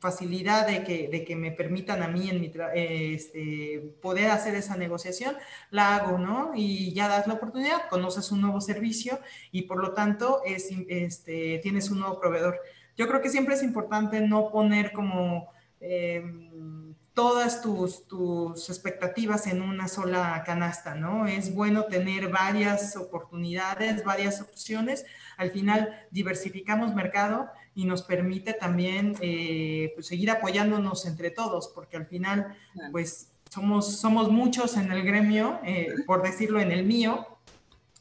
facilidad 0.02 0.66
de 0.66 0.82
que, 0.82 1.06
de 1.06 1.25
que 1.25 1.37
me 1.37 1.52
permitan 1.52 2.02
a 2.02 2.09
mí 2.09 2.28
en 2.28 2.40
mi 2.40 2.52
este, 2.75 3.94
poder 4.02 4.32
hacer 4.32 4.56
esa 4.56 4.76
negociación, 4.76 5.37
la 5.71 5.94
hago, 5.94 6.18
¿no? 6.18 6.50
Y 6.56 6.92
ya 6.92 7.06
das 7.06 7.28
la 7.28 7.35
oportunidad, 7.35 7.88
conoces 7.88 8.32
un 8.32 8.40
nuevo 8.40 8.61
servicio 8.61 9.21
y 9.52 9.62
por 9.62 9.78
lo 9.78 9.92
tanto 9.92 10.42
es, 10.44 10.71
este, 10.88 11.61
tienes 11.62 11.88
un 11.92 12.00
nuevo 12.00 12.18
proveedor. 12.18 12.59
Yo 12.97 13.06
creo 13.06 13.23
que 13.23 13.30
siempre 13.30 13.54
es 13.54 13.62
importante 13.62 14.21
no 14.21 14.50
poner 14.50 14.90
como... 14.92 15.52
Em, 15.80 16.81
todas 17.14 17.61
tus, 17.61 18.07
tus 18.07 18.71
expectativas 18.71 19.47
en 19.47 19.61
una 19.61 19.87
sola 19.88 20.42
canasta, 20.47 20.95
¿no? 20.95 21.26
Es 21.26 21.54
bueno 21.54 21.85
tener 21.85 22.28
varias 22.31 22.97
oportunidades, 22.97 24.04
varias 24.04 24.40
opciones. 24.40 25.04
Al 25.37 25.50
final 25.50 26.07
diversificamos 26.11 26.95
mercado 26.95 27.50
y 27.75 27.85
nos 27.85 28.02
permite 28.02 28.54
también 28.54 29.14
eh, 29.21 29.92
pues, 29.95 30.07
seguir 30.07 30.31
apoyándonos 30.31 31.04
entre 31.07 31.31
todos, 31.31 31.69
porque 31.69 31.97
al 31.97 32.07
final, 32.07 32.57
pues 32.90 33.33
somos, 33.50 33.97
somos 34.00 34.31
muchos 34.31 34.76
en 34.76 34.90
el 34.90 35.02
gremio, 35.02 35.61
eh, 35.64 35.95
por 36.07 36.23
decirlo 36.23 36.61
en 36.61 36.73
el 36.73 36.85
mío, 36.85 37.26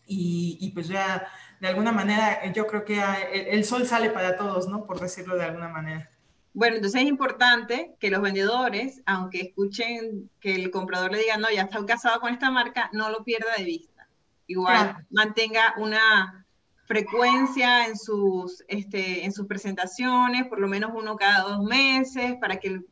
y, 0.06 0.58
y, 0.60 0.72
pues 0.72 0.90
ya 0.90 1.26
de 1.62 1.68
alguna 1.70 1.94
manera 1.94 2.52
yo 2.52 2.68
creo 2.68 2.84
que 2.84 3.02
el 3.32 3.64
sol 3.64 3.88
sale 3.88 4.10
para 4.10 4.36
todos, 4.36 4.68
¿no? 4.68 4.86
Por 4.86 5.00
decirlo 5.00 5.38
de 5.38 5.46
alguna 5.46 5.70
manera. 5.70 6.11
Bueno, 6.54 6.76
entonces 6.76 7.02
es 7.02 7.08
importante 7.08 7.96
que 8.00 8.10
los 8.10 8.22
vendedores, 8.22 9.02
aunque 9.06 9.40
escuchen 9.40 10.30
que 10.42 10.56
el 10.56 10.70
comprador 10.70 11.12
le 11.12 11.20
diga, 11.20 11.38
no, 11.38 11.50
ya 11.50 11.64
está 11.64 11.86
casado 11.86 12.20
con 12.20 12.34
esta 12.34 12.52
marca, 12.52 12.90
no 12.92 13.10
lo 13.10 13.24
pierda 13.24 13.56
de 13.58 13.64
vista. 13.64 14.08
Igual 14.48 15.08
mantenga 15.10 15.74
una 15.78 16.46
frecuencia 16.86 17.86
en 17.86 17.98
sus, 17.98 18.66
este, 18.68 19.24
en 19.24 19.32
sus 19.32 19.48
presentaciones, 19.48 20.48
por 20.48 20.60
lo 20.60 20.68
menos 20.68 20.92
uno 20.94 21.16
cada 21.16 21.44
dos 21.44 21.64
meses, 21.64 22.36
para 22.42 22.58
que, 22.58 22.68
el, 22.68 22.86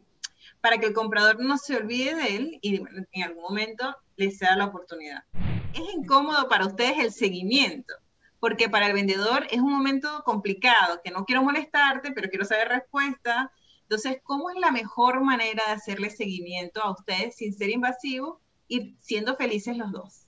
para 0.61 0.77
que 0.77 0.85
el 0.85 0.93
comprador 0.93 1.41
no 1.41 1.57
se 1.57 1.75
olvide 1.75 2.15
de 2.15 2.35
él 2.37 2.59
y 2.61 2.81
en 3.11 3.23
algún 3.23 3.43
momento 3.43 3.93
le 4.15 4.31
sea 4.31 4.55
la 4.55 4.67
oportunidad. 4.67 5.25
Es 5.73 5.83
incómodo 5.93 6.47
para 6.47 6.65
ustedes 6.65 6.97
el 6.99 7.11
seguimiento 7.11 7.93
porque 8.39 8.69
para 8.69 8.87
el 8.87 8.93
vendedor 8.93 9.47
es 9.51 9.59
un 9.59 9.71
momento 9.71 10.23
complicado, 10.23 11.01
que 11.03 11.11
no 11.11 11.25
quiero 11.25 11.43
molestarte, 11.43 12.11
pero 12.11 12.29
quiero 12.29 12.45
saber 12.45 12.69
respuesta. 12.69 13.51
Entonces, 13.81 14.19
¿cómo 14.23 14.49
es 14.49 14.57
la 14.59 14.71
mejor 14.71 15.21
manera 15.21 15.63
de 15.67 15.73
hacerle 15.73 16.09
seguimiento 16.09 16.81
a 16.83 16.91
ustedes 16.91 17.35
sin 17.35 17.53
ser 17.53 17.69
invasivo 17.69 18.39
y 18.67 18.95
siendo 18.99 19.35
felices 19.35 19.77
los 19.77 19.91
dos? 19.91 20.27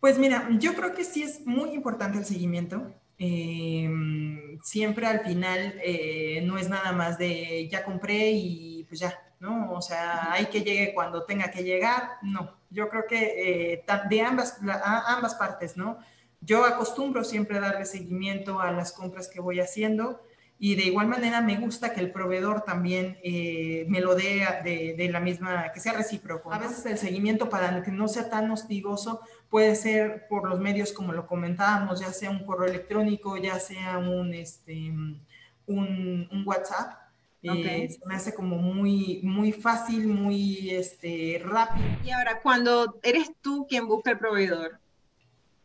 Pues 0.00 0.18
mira, 0.18 0.48
yo 0.58 0.74
creo 0.74 0.94
que 0.94 1.04
sí 1.04 1.22
es 1.22 1.44
muy 1.46 1.70
importante 1.70 2.18
el 2.18 2.24
seguimiento. 2.24 2.94
Em, 3.18 4.58
siempre 4.62 5.06
al 5.06 5.20
final 5.20 5.74
eh, 5.84 6.40
no 6.42 6.56
es 6.56 6.70
nada 6.70 6.92
más 6.92 7.18
de 7.18 7.68
ya 7.70 7.84
compré 7.84 8.30
y 8.30 8.84
pues 8.84 9.00
ya, 9.00 9.14
¿no? 9.40 9.72
O 9.72 9.82
sea, 9.82 10.32
hay 10.32 10.46
que 10.46 10.62
llegue 10.62 10.94
cuando 10.94 11.24
tenga 11.24 11.50
que 11.50 11.62
llegar. 11.62 12.12
No, 12.22 12.56
yo 12.70 12.88
creo 12.88 13.06
que 13.06 13.74
eh, 13.74 13.84
de 14.08 14.22
ambas, 14.22 14.58
ambas 15.06 15.34
partes, 15.34 15.76
¿no? 15.76 15.98
Yo 16.40 16.64
acostumbro 16.64 17.24
siempre 17.24 17.58
a 17.58 17.60
darle 17.60 17.84
seguimiento 17.84 18.60
a 18.60 18.72
las 18.72 18.92
compras 18.92 19.28
que 19.28 19.40
voy 19.40 19.60
haciendo 19.60 20.20
y 20.62 20.74
de 20.74 20.84
igual 20.84 21.08
manera 21.08 21.40
me 21.40 21.56
gusta 21.56 21.94
que 21.94 22.00
el 22.00 22.12
proveedor 22.12 22.60
también 22.60 23.16
eh, 23.22 23.86
me 23.88 24.02
lo 24.02 24.14
dé 24.14 24.46
de, 24.62 25.08
la 25.10 25.18
misma, 25.18 25.72
que 25.72 25.80
sea 25.80 25.94
recíproco. 25.94 26.52
A 26.52 26.58
veces 26.58 26.84
el 26.84 26.98
seguimiento 26.98 27.48
para 27.48 27.82
que 27.82 27.90
no 27.90 28.08
sea 28.08 28.28
tan 28.28 28.50
hostigoso 28.50 29.22
puede 29.48 29.74
ser 29.74 30.26
por 30.28 30.46
los 30.46 30.60
medios 30.60 30.92
como 30.92 31.14
lo 31.14 31.26
comentábamos, 31.26 32.00
ya 32.00 32.12
sea 32.12 32.28
un 32.28 32.44
correo 32.44 32.68
electrónico, 32.68 33.38
ya 33.38 33.58
sea 33.58 33.96
un, 33.96 34.34
este, 34.34 34.92
un, 35.66 36.44
WhatsApp. 36.44 36.92
Eh, 37.42 37.88
se 37.98 38.06
me 38.06 38.14
hace 38.14 38.34
como 38.34 38.58
muy, 38.58 39.22
muy 39.22 39.52
fácil, 39.52 40.08
muy 40.08 40.72
este, 40.72 41.40
rápido. 41.42 41.86
Y 42.04 42.10
ahora, 42.10 42.42
cuando 42.42 43.00
eres 43.02 43.30
tú 43.40 43.66
quien 43.66 43.86
busca 43.86 44.10
el 44.10 44.18
proveedor, 44.18 44.78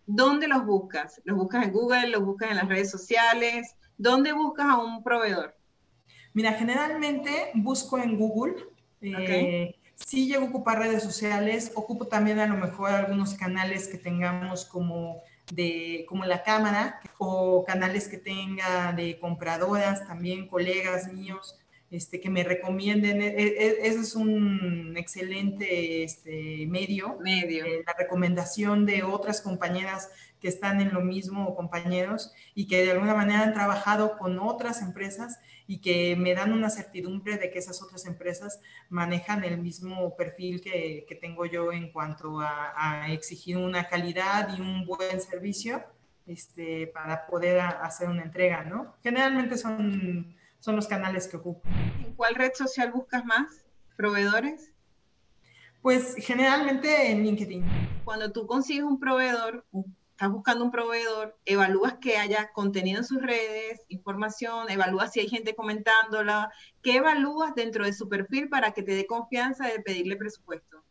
¿dónde 0.06 0.48
los 0.48 0.66
buscas? 0.66 1.22
¿Los 1.24 1.38
buscas 1.38 1.66
en 1.66 1.72
Google? 1.72 2.10
¿Los 2.10 2.24
buscas 2.24 2.52
en 2.52 2.58
las 2.58 2.68
redes 2.68 2.92
sociales? 2.92 3.76
¿Dónde 3.98 4.34
buscas 4.34 4.68
a 4.68 4.78
un 4.78 5.04
proveedor? 5.04 5.56
Mira, 6.34 6.54
generalmente 6.54 7.52
busco 7.56 7.98
en 7.98 8.18
Google. 8.18 8.56
Eh, 9.02 9.76
sí 9.96 10.28
llego 10.28 10.46
a 10.46 10.50
ocupar 10.50 10.80
redes 10.80 11.04
sociales, 11.04 11.72
ocupo 11.76 12.08
también 12.08 12.40
a 12.40 12.48
lo 12.48 12.58
mejor 12.58 12.92
algunos 12.92 13.36
canales 13.36 13.88
que 13.88 13.98
tengamos 13.98 14.66
como 14.66 15.22
de 15.54 16.06
como 16.10 16.26
la 16.26 16.42
cámara 16.42 17.00
o 17.20 17.64
canales 17.66 18.08
que 18.08 18.18
tenga 18.18 18.94
de 18.94 19.20
compradoras, 19.20 20.08
también 20.08 20.48
colegas 20.48 21.12
míos 21.14 21.56
este, 21.92 22.20
que 22.20 22.30
me 22.30 22.44
recomienden. 22.44 23.22
E, 23.22 23.28
e, 23.28 23.88
ese 23.88 24.02
es 24.02 24.16
un 24.16 24.96
excelente 24.98 26.04
este, 26.04 26.66
medio. 26.68 27.18
medio. 27.22 27.66
Eh, 27.66 27.84
la 27.86 27.94
recomendación 27.98 28.86
de 28.86 29.04
otras 29.04 29.42
compañeras 29.42 30.10
que 30.40 30.48
están 30.48 30.82
en 30.82 30.94
lo 30.94 31.02
mismo 31.02 31.48
o 31.48 31.56
compañeros 31.56 32.34
y 32.54 32.68
que 32.68 32.84
de 32.84 32.92
alguna 32.92 33.16
manera 33.16 33.44
han 33.44 33.54
trabajado 33.54 34.18
con 34.18 34.40
otras 34.40 34.82
empresas 34.82 35.40
y 35.68 35.80
que 35.80 36.16
me 36.16 36.36
dan 36.36 36.54
una 36.54 36.70
certidumbre 36.70 37.38
de 37.38 37.50
que 37.50 37.60
esas 37.60 37.82
otras 37.82 38.06
empresas 38.06 38.60
manejan 38.90 39.44
el 39.44 39.58
mismo 39.58 40.16
perfil 40.16 40.62
que, 40.62 41.06
que 41.08 41.16
tengo 41.16 41.46
yo 41.46 41.72
en 41.72 41.92
cuanto 41.92 42.40
a, 42.40 42.74
a, 42.76 43.12
exigir 43.12 43.58
una 43.58 43.88
calidad 43.88 44.56
y 44.56 44.62
un 44.62 44.86
buen 44.86 45.20
servicio 45.20 45.84
este, 46.28 46.88
para 46.88 47.26
poder 47.28 47.60
hacer 47.60 48.10
una 48.10 48.24
entrega, 48.24 48.64
¿no? 48.64 48.96
Generalmente 49.02 49.58
son 49.58 50.35
son 50.66 50.76
los 50.76 50.88
canales 50.88 51.28
que 51.28 51.38
ocupo. 51.38 51.62
¿En 52.04 52.14
cuál 52.16 52.34
red 52.34 52.52
social 52.56 52.92
buscas 52.92 53.24
más 53.24 53.64
proveedores? 53.96 54.74
Pues 55.84 56.16
generalmente 56.18 57.12
en 57.12 57.22
LinkedIn. 57.22 57.64
Cuando 58.04 58.32
tú 58.32 58.48
consigues 58.48 58.84
un 58.84 59.00
proveedor, 59.00 59.64
estás 60.10 60.32
buscando 60.32 60.66
un 60.66 60.72
proveedor, 60.72 61.38
evalúas 61.46 61.98
que 62.02 62.18
haya 62.18 62.52
contenido 62.52 62.98
en 62.98 63.06
sus 63.06 63.22
redes, 63.22 63.86
información, 63.90 64.68
evalúas 64.72 65.14
si 65.14 65.20
hay 65.20 65.30
gente 65.30 65.54
comentándola. 65.54 66.52
¿Qué 66.82 66.96
evalúas 66.96 67.54
dentro 67.54 67.86
de 67.86 67.94
su 67.94 68.10
perfil 68.10 68.50
para 68.50 68.72
que 68.72 68.82
te 68.82 68.96
dé 68.96 69.06
confianza 69.06 69.68
de 69.68 69.82
pedirle 69.82 70.16
presupuesto? 70.16 70.84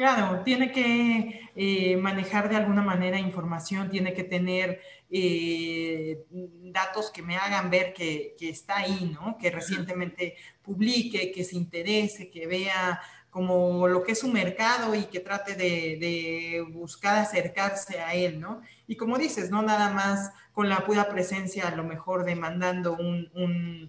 Claro, 0.00 0.42
tiene 0.42 0.72
que 0.72 1.50
eh, 1.54 1.94
manejar 1.98 2.48
de 2.48 2.56
alguna 2.56 2.80
manera 2.80 3.18
información, 3.18 3.90
tiene 3.90 4.14
que 4.14 4.24
tener 4.24 4.80
eh, 5.10 6.24
datos 6.72 7.10
que 7.10 7.20
me 7.20 7.36
hagan 7.36 7.68
ver 7.68 7.92
que, 7.92 8.34
que, 8.38 8.48
está 8.48 8.78
ahí, 8.78 9.12
¿no? 9.12 9.36
Que 9.36 9.50
recientemente 9.50 10.36
publique, 10.62 11.30
que 11.30 11.44
se 11.44 11.54
interese, 11.54 12.30
que 12.30 12.46
vea 12.46 12.98
como 13.30 13.86
lo 13.86 14.02
que 14.02 14.12
es 14.12 14.24
un 14.24 14.32
mercado 14.32 14.94
y 14.94 15.04
que 15.04 15.20
trate 15.20 15.54
de, 15.54 15.96
de, 16.00 16.66
buscar 16.72 17.18
acercarse 17.18 18.00
a 18.00 18.14
él, 18.14 18.40
¿no? 18.40 18.60
Y 18.88 18.96
como 18.96 19.18
dices, 19.18 19.50
no 19.50 19.62
nada 19.62 19.90
más 19.90 20.32
con 20.52 20.68
la 20.68 20.84
pura 20.84 21.08
presencia, 21.08 21.68
a 21.68 21.76
lo 21.76 21.84
mejor 21.84 22.24
de 22.24 22.34
mandando 22.34 22.94
un, 22.94 23.30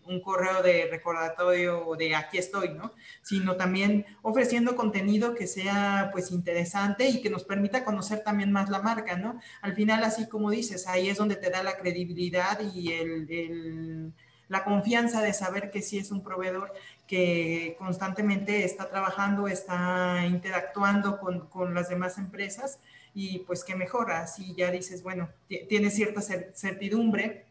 un, 0.06 0.22
correo 0.22 0.62
de 0.62 0.88
recordatorio 0.92 1.88
de 1.98 2.16
aquí 2.16 2.38
estoy, 2.38 2.70
¿no? 2.70 2.94
Sino 3.24 3.56
también 3.56 4.06
ofreciendo 4.22 4.76
contenido 4.76 5.34
que 5.34 5.48
sea 5.48 6.10
pues 6.12 6.32
interesante 6.32 7.10
y 7.10 7.22
que 7.22 7.32
nos 7.32 7.44
permita 7.44 7.84
conocer 7.84 8.24
también 8.24 8.52
más 8.52 8.70
la 8.70 8.82
marca, 8.82 9.18
¿no? 9.18 9.40
Al 9.62 9.74
final, 9.74 10.04
así 10.04 10.30
como 10.30 10.52
dices, 10.52 10.88
ahí 10.88 11.10
es 11.10 11.18
donde 11.18 11.36
te 11.36 11.50
da 11.50 11.64
la 11.64 11.78
credibilidad 11.78 12.60
y 12.74 12.92
el 12.94 14.14
la 14.52 14.66
confianza 14.66 15.22
de 15.22 15.32
saber 15.32 15.72
que 15.72 15.82
sí 15.82 15.98
es 15.98 16.12
un 16.12 16.22
proveedor 16.22 16.74
que 17.08 17.78
constantemente 17.80 18.66
está 18.66 18.90
trabajando, 18.90 19.48
está 19.48 20.26
interactuando 20.28 21.22
con, 21.22 21.48
con 21.48 21.74
las 21.74 21.88
demás 21.88 22.18
empresas 22.18 22.82
y 23.14 23.40
pues 23.40 23.64
que 23.64 23.76
mejora, 23.76 24.20
así 24.20 24.54
ya 24.58 24.70
dices, 24.70 25.04
bueno, 25.04 25.30
tienes 25.70 25.96
cierta 25.96 26.20
certidumbre 26.22 27.46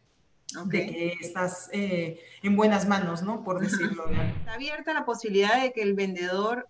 de 0.65 0.85
que 0.85 1.13
estás 1.19 1.71
eh, 1.73 2.19
en 2.43 2.55
buenas 2.55 2.87
manos, 2.87 3.23
¿no? 3.23 3.43
Por 3.43 3.59
decirlo. 3.63 4.05
Está 4.07 4.53
abierta 4.53 4.93
la 4.93 5.03
posibilidad 5.03 5.59
de 5.59 5.73
que 5.73 5.81
el 5.81 5.95
vendedor 5.95 6.67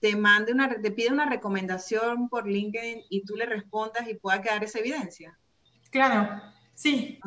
te 0.00 0.16
mande 0.16 0.52
una, 0.52 0.70
te 0.80 0.90
pide 0.90 1.12
una 1.12 1.28
recomendación 1.28 2.30
por 2.30 2.48
LinkedIn 2.48 3.02
y 3.10 3.26
tú 3.26 3.36
le 3.36 3.44
respondas 3.44 4.08
y 4.08 4.14
pueda 4.14 4.40
quedar 4.40 4.64
esa 4.64 4.78
evidencia. 4.78 5.38
Claro, 5.90 6.40
sí. 6.72 7.20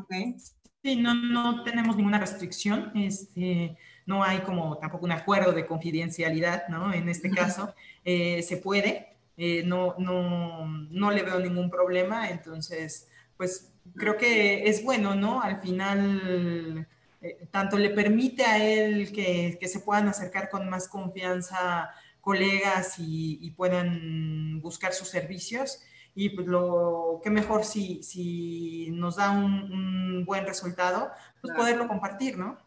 Sí, 0.81 0.95
no, 0.95 1.13
no 1.13 1.63
tenemos 1.63 1.97
ninguna 1.97 2.19
restricción. 2.19 2.91
Este, 2.95 3.77
no 4.05 4.23
hay 4.23 4.39
como 4.39 4.77
tampoco 4.77 5.05
un 5.05 5.11
acuerdo 5.11 5.51
de 5.51 5.65
confidencialidad, 5.67 6.67
¿no? 6.69 6.93
En 6.93 7.09
este 7.09 7.29
caso, 7.29 7.75
eh, 8.03 8.41
se 8.43 8.57
puede, 8.57 9.17
eh, 9.37 9.61
no, 9.65 9.95
no, 9.99 10.65
no 10.67 11.11
le 11.11 11.21
veo 11.21 11.39
ningún 11.39 11.69
problema, 11.69 12.29
entonces, 12.29 13.07
pues 13.37 13.71
creo 13.95 14.17
que 14.17 14.67
es 14.67 14.83
bueno, 14.83 15.15
¿no? 15.15 15.41
Al 15.41 15.61
final, 15.61 16.87
eh, 17.21 17.47
tanto 17.51 17.77
le 17.77 17.91
permite 17.91 18.43
a 18.45 18.63
él 18.63 19.11
que, 19.11 19.57
que, 19.59 19.67
se 19.67 19.81
puedan 19.81 20.07
acercar 20.07 20.49
con 20.49 20.67
más 20.69 20.87
confianza 20.87 21.91
colegas 22.19 22.97
y, 22.97 23.37
y 23.41 23.51
puedan 23.51 24.59
buscar 24.61 24.93
sus 24.93 25.09
servicios, 25.09 25.81
y 26.15 26.29
pues 26.29 26.47
lo 26.47 27.21
que 27.23 27.29
mejor 27.29 27.63
si, 27.63 28.03
si 28.03 28.89
nos 28.91 29.15
da 29.15 29.31
un, 29.31 29.71
un 29.71 30.25
buen 30.25 30.45
resultado, 30.45 31.11
pues 31.41 31.55
poderlo 31.55 31.87
compartir, 31.87 32.37
¿no? 32.37 32.57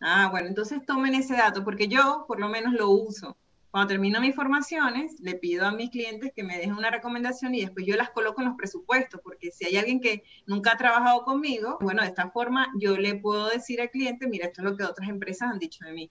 Ah, 0.00 0.28
bueno, 0.30 0.48
entonces 0.48 0.84
tomen 0.86 1.14
ese 1.14 1.34
dato, 1.34 1.64
porque 1.64 1.88
yo 1.88 2.24
por 2.26 2.40
lo 2.40 2.48
menos 2.48 2.72
lo 2.72 2.90
uso. 2.90 3.36
Cuando 3.70 3.88
termino 3.88 4.20
mis 4.20 4.34
formaciones, 4.34 5.20
le 5.20 5.36
pido 5.36 5.64
a 5.64 5.70
mis 5.70 5.90
clientes 5.90 6.32
que 6.34 6.42
me 6.42 6.56
dejen 6.56 6.72
una 6.72 6.90
recomendación 6.90 7.54
y 7.54 7.60
después 7.60 7.86
yo 7.86 7.94
las 7.96 8.10
coloco 8.10 8.40
en 8.40 8.48
los 8.48 8.56
presupuestos, 8.56 9.20
porque 9.22 9.52
si 9.52 9.64
hay 9.64 9.76
alguien 9.76 10.00
que 10.00 10.24
nunca 10.46 10.72
ha 10.72 10.76
trabajado 10.76 11.22
conmigo, 11.24 11.78
bueno, 11.80 12.02
de 12.02 12.08
esta 12.08 12.30
forma 12.30 12.66
yo 12.80 12.96
le 12.96 13.14
puedo 13.14 13.48
decir 13.48 13.80
al 13.80 13.90
cliente, 13.90 14.26
mira, 14.26 14.46
esto 14.46 14.62
es 14.62 14.70
lo 14.70 14.76
que 14.76 14.84
otras 14.84 15.08
empresas 15.08 15.52
han 15.52 15.60
dicho 15.60 15.84
de 15.84 15.92
mí. 15.92 16.10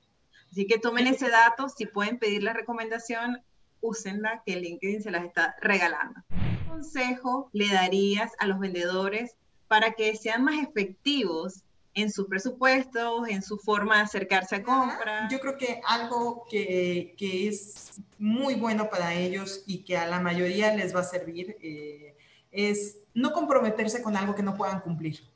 Así 0.49 0.67
que 0.67 0.79
tomen 0.79 1.07
ese 1.07 1.29
dato, 1.29 1.67
si 1.67 1.85
pueden 1.85 2.17
pedir 2.17 2.43
la 2.43 2.53
recomendación, 2.53 3.41
úsenla, 3.81 4.41
que 4.45 4.55
LinkedIn 4.55 5.01
se 5.01 5.11
las 5.11 5.25
está 5.25 5.55
regalando. 5.61 6.21
¿Qué 6.69 6.75
consejo 6.75 7.49
le 7.51 7.73
darías 7.73 8.31
a 8.37 8.45
los 8.45 8.59
vendedores 8.59 9.35
para 9.67 9.93
que 9.93 10.15
sean 10.15 10.43
más 10.43 10.55
efectivos 10.61 11.63
en 11.95 12.11
sus 12.11 12.27
presupuestos, 12.27 13.27
en 13.27 13.41
su 13.41 13.57
forma 13.57 13.97
de 13.97 14.01
acercarse 14.03 14.57
a 14.57 14.63
compras. 14.63 15.31
Yo 15.31 15.39
creo 15.39 15.57
que 15.57 15.81
algo 15.85 16.45
que, 16.49 17.15
que, 17.17 17.47
es 17.47 17.99
muy 18.19 18.53
bueno 18.53 18.89
para 18.89 19.15
ellos 19.15 19.63
y 19.65 19.79
que 19.79 19.97
a 19.97 20.05
la 20.05 20.19
mayoría 20.19 20.73
les 20.75 20.95
va 20.95 20.99
a 20.99 21.03
servir 21.03 21.57
eh, 21.61 22.15
es 22.51 22.99
no 23.15 23.33
comprometerse 23.33 24.03
con 24.03 24.15
algo 24.15 24.35
que 24.35 24.43
no 24.43 24.55
puedan 24.55 24.81
cumplir, 24.81 25.27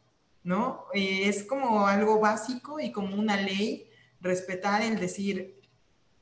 ¿no? 0.43 0.85
Eh, 0.93 1.27
es 1.27 1.43
como 1.43 1.87
algo 1.87 2.19
básico 2.19 2.79
y 2.79 2.91
como 2.91 3.15
una 3.15 3.37
ley, 3.37 3.89
respetar 4.21 4.83
el 4.83 4.99
decir, 4.99 5.59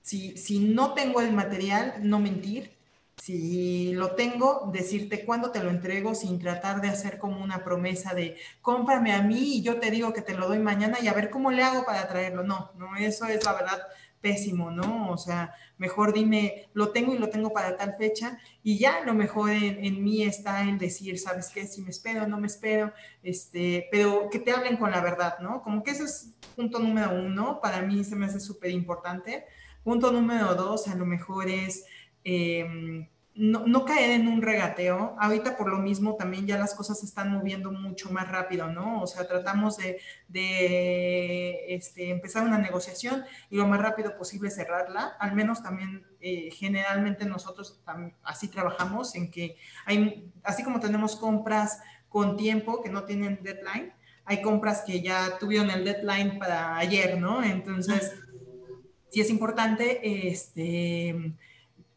si, 0.01 0.37
si 0.37 0.59
no 0.59 0.93
tengo 0.93 1.19
el 1.19 1.33
material, 1.33 1.95
no 2.01 2.19
mentir, 2.19 2.80
si 3.21 3.93
lo 3.93 4.15
tengo, 4.15 4.71
decirte 4.73 5.25
cuándo 5.25 5.51
te 5.51 5.61
lo 5.61 5.69
entrego 5.69 6.15
sin 6.15 6.39
tratar 6.39 6.81
de 6.81 6.87
hacer 6.87 7.19
como 7.19 7.43
una 7.43 7.63
promesa 7.63 8.15
de 8.15 8.35
cómprame 8.63 9.13
a 9.13 9.21
mí 9.21 9.57
y 9.57 9.61
yo 9.61 9.79
te 9.79 9.91
digo 9.91 10.11
que 10.11 10.23
te 10.23 10.33
lo 10.33 10.47
doy 10.47 10.57
mañana 10.57 10.97
y 10.99 11.07
a 11.07 11.13
ver 11.13 11.29
cómo 11.29 11.51
le 11.51 11.61
hago 11.61 11.85
para 11.85 12.07
traerlo. 12.07 12.41
No, 12.41 12.71
no, 12.79 12.95
eso 12.95 13.27
es 13.27 13.45
la 13.45 13.53
verdad 13.53 13.79
pésimo, 14.21 14.71
¿no? 14.71 15.11
O 15.11 15.19
sea, 15.19 15.53
mejor 15.77 16.13
dime, 16.13 16.69
lo 16.73 16.89
tengo 16.89 17.13
y 17.13 17.19
lo 17.19 17.29
tengo 17.29 17.53
para 17.53 17.77
tal 17.77 17.95
fecha 17.95 18.39
y 18.63 18.79
ya 18.79 19.01
lo 19.05 19.13
mejor 19.13 19.51
en, 19.51 20.03
mí 20.03 20.23
está 20.23 20.63
en 20.63 20.79
decir, 20.79 21.19
¿sabes 21.19 21.51
qué? 21.53 21.67
Si 21.67 21.83
me 21.83 21.91
espero, 21.91 22.25
no 22.27 22.39
me 22.39 22.47
espero, 22.47 22.91
este, 23.21 23.87
pero 23.91 24.31
que 24.31 24.39
te 24.39 24.51
hablen 24.51 24.77
con 24.77 24.89
la 24.89 25.01
verdad, 25.01 25.37
¿no? 25.41 25.61
Como 25.61 25.83
que 25.83 25.91
ese 25.91 26.05
es 26.05 26.33
punto 26.55 26.79
número 26.79 27.13
uno, 27.13 27.61
para 27.61 27.83
mí 27.83 28.03
se 28.03 28.15
me 28.15 28.25
hace 28.25 28.39
súper 28.39 28.71
importante. 28.71 29.45
Punto 29.83 30.11
número 30.11 30.55
dos, 30.55 30.87
a 30.87 30.95
lo 30.95 31.05
mejor 31.05 31.49
es 31.49 31.85
Em, 32.23 33.07
no, 33.33 33.85
caer 33.85 34.11
en 34.11 34.27
un 34.27 34.41
regateo. 34.41 35.15
Ahorita 35.19 35.55
por 35.55 35.69
lo 35.69 35.77
mismo 35.77 36.15
también 36.15 36.45
ya 36.45 36.57
las 36.57 36.75
cosas 36.75 36.99
se 36.99 37.05
están 37.05 37.31
moviendo 37.31 37.71
mucho 37.71 38.11
más 38.11 38.27
rápido, 38.27 38.67
¿no? 38.67 39.01
O 39.01 39.07
sea, 39.07 39.25
tratamos 39.25 39.77
de, 39.77 41.65
este, 41.69 42.09
empezar 42.09 42.43
una 42.43 42.57
negociación 42.57 43.23
y 43.49 43.55
lo 43.55 43.67
más 43.67 43.79
rápido 43.79 44.17
posible 44.17 44.49
cerrarla. 44.49 45.15
Al 45.19 45.33
menos 45.33 45.63
también 45.63 46.05
eh, 46.19 46.49
generalmente 46.51 47.25
nosotros 47.25 47.81
así 48.23 48.49
trabajamos 48.49 49.15
en 49.15 49.31
que 49.31 49.55
hay, 49.85 50.29
así 50.43 50.63
como 50.63 50.79
tenemos 50.79 51.15
compras 51.15 51.79
con 52.09 52.35
tiempo 52.35 52.83
que 52.83 52.89
no 52.89 53.05
tienen 53.05 53.39
deadline, 53.41 53.93
hay 54.25 54.41
compras 54.41 54.83
que 54.85 55.01
ya 55.01 55.37
tuvieron 55.39 55.71
el 55.71 55.85
deadline 55.85 56.37
para 56.37 56.77
ayer, 56.77 57.17
¿no? 57.17 57.41
Entonces, 57.43 58.13
sí 59.09 59.21
es 59.21 59.29
importante, 59.29 60.27
este 60.29 61.33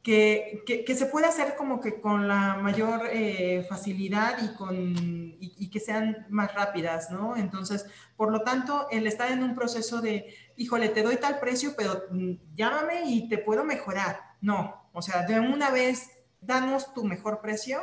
que, 0.04 0.94
se 0.94 1.06
pueda 1.06 1.28
hacer 1.28 1.56
como 1.56 1.80
que 1.80 1.98
con 1.98 2.28
la 2.28 2.56
mayor 2.56 3.08
eh, 3.10 3.64
facilidad 3.66 4.36
y, 4.42 4.54
con, 4.54 4.94
y, 5.40 5.70
que 5.70 5.80
sean 5.80 6.26
más 6.28 6.54
rápidas, 6.54 7.10
¿no? 7.10 7.36
Entonces, 7.36 7.86
por 8.14 8.30
lo 8.30 8.42
tanto, 8.42 8.86
el 8.90 9.06
estar 9.06 9.32
en 9.32 9.42
un 9.42 9.54
proceso 9.54 10.02
de, 10.02 10.34
híjole, 10.56 10.90
te 10.90 11.02
doy 11.02 11.16
tal 11.16 11.40
precio, 11.40 11.72
pero 11.74 12.02
mm, 12.10 12.32
llámame 12.54 13.04
y 13.06 13.30
te 13.30 13.38
puedo 13.38 13.64
mejorar. 13.64 14.20
No, 14.42 14.88
o 14.92 15.00
sea, 15.00 15.22
de 15.22 15.40
una 15.40 15.70
vez, 15.70 16.10
danos 16.42 16.92
tu 16.92 17.04
mejor 17.04 17.40
precio, 17.40 17.80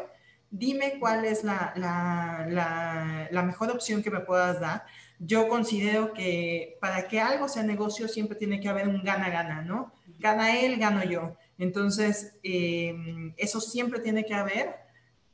dime 0.52 1.00
cuál 1.00 1.26
es 1.26 1.44
la, 1.44 1.74
la, 1.76 2.46
la, 2.48 3.30
la 3.32 3.42
mejor 3.42 3.72
opción 3.72 4.04
que 4.04 4.12
me 4.12 4.20
puedas 4.20 4.60
dar. 4.60 4.86
Yo 5.18 5.48
considero 5.48 6.14
que 6.14 6.78
para 6.80 7.08
que 7.08 7.20
algo 7.20 7.50
sea 7.50 7.64
negocio 7.64 8.08
siempre 8.08 8.38
tiene 8.38 8.60
que 8.60 8.70
haber 8.70 8.88
un 8.88 9.04
gana-gana, 9.04 9.64
¿no? 9.64 9.92
Gana 10.20 10.60
él, 10.60 10.78
gano 10.78 11.04
yo. 11.04 11.36
Entonces, 11.62 12.40
em, 12.42 13.36
eso 13.38 13.62
siempre 13.62 14.00
tiene 14.00 14.26
que 14.26 14.34
haber, 14.34 14.74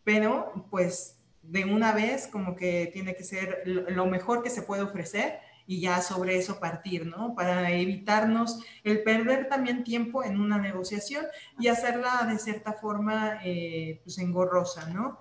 pero 0.04 0.68
pues 0.70 1.22
de 1.42 1.64
una 1.64 1.94
vez 1.94 2.28
como 2.28 2.54
que 2.54 2.90
tiene 2.92 3.16
que 3.16 3.24
ser 3.24 3.64
lo 3.66 4.06
mejor 4.08 4.44
que 4.44 4.50
se 4.50 4.62
puede 4.62 4.82
ofrecer 4.82 5.40
y 5.66 5.80
ya 5.80 6.02
sobre 6.02 6.36
eso 6.36 6.60
partir, 6.60 7.06
¿no? 7.06 7.34
Para 7.34 7.72
evitarnos 7.72 8.62
el 8.84 9.04
perder 9.04 9.48
también 9.48 9.86
tiempo 9.86 10.22
en 10.22 10.42
una 10.42 10.58
negociación 10.58 11.26
y 11.60 11.70
hacerla 11.70 12.28
de 12.30 12.40
cierta 12.40 12.74
forma 12.74 13.40
eh, 13.46 14.02
pues 14.04 14.18
engorrosa, 14.18 14.90
¿no? 14.90 15.20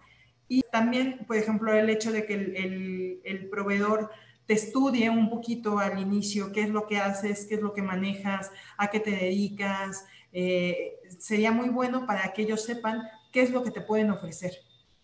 Y 0.48 0.62
también, 0.72 1.24
por 1.24 1.36
ejemplo, 1.36 1.72
el 1.72 1.88
hecho 1.88 2.10
de 2.10 2.26
que 2.26 2.34
el, 2.34 3.20
el 3.24 3.48
proveedor 3.48 4.10
te 4.46 4.54
estudie 4.54 5.08
un 5.08 5.30
poquito 5.30 5.78
al 5.78 6.00
inicio 6.00 6.50
qué 6.50 6.62
es 6.62 6.70
lo 6.70 6.88
que 6.88 6.98
haces, 6.98 7.46
qué 7.46 7.54
es 7.56 7.60
lo 7.60 7.72
que 7.72 7.82
manejas, 7.82 8.50
a 8.76 8.90
qué 8.90 8.98
te 8.98 9.12
dedicas, 9.12 10.04
eh, 10.38 11.00
sería 11.18 11.50
muy 11.50 11.70
bueno 11.70 12.04
para 12.04 12.34
que 12.34 12.42
ellos 12.42 12.62
sepan 12.62 13.08
qué 13.32 13.40
es 13.40 13.50
lo 13.50 13.62
que 13.62 13.70
te 13.70 13.80
pueden 13.80 14.10
ofrecer, 14.10 14.52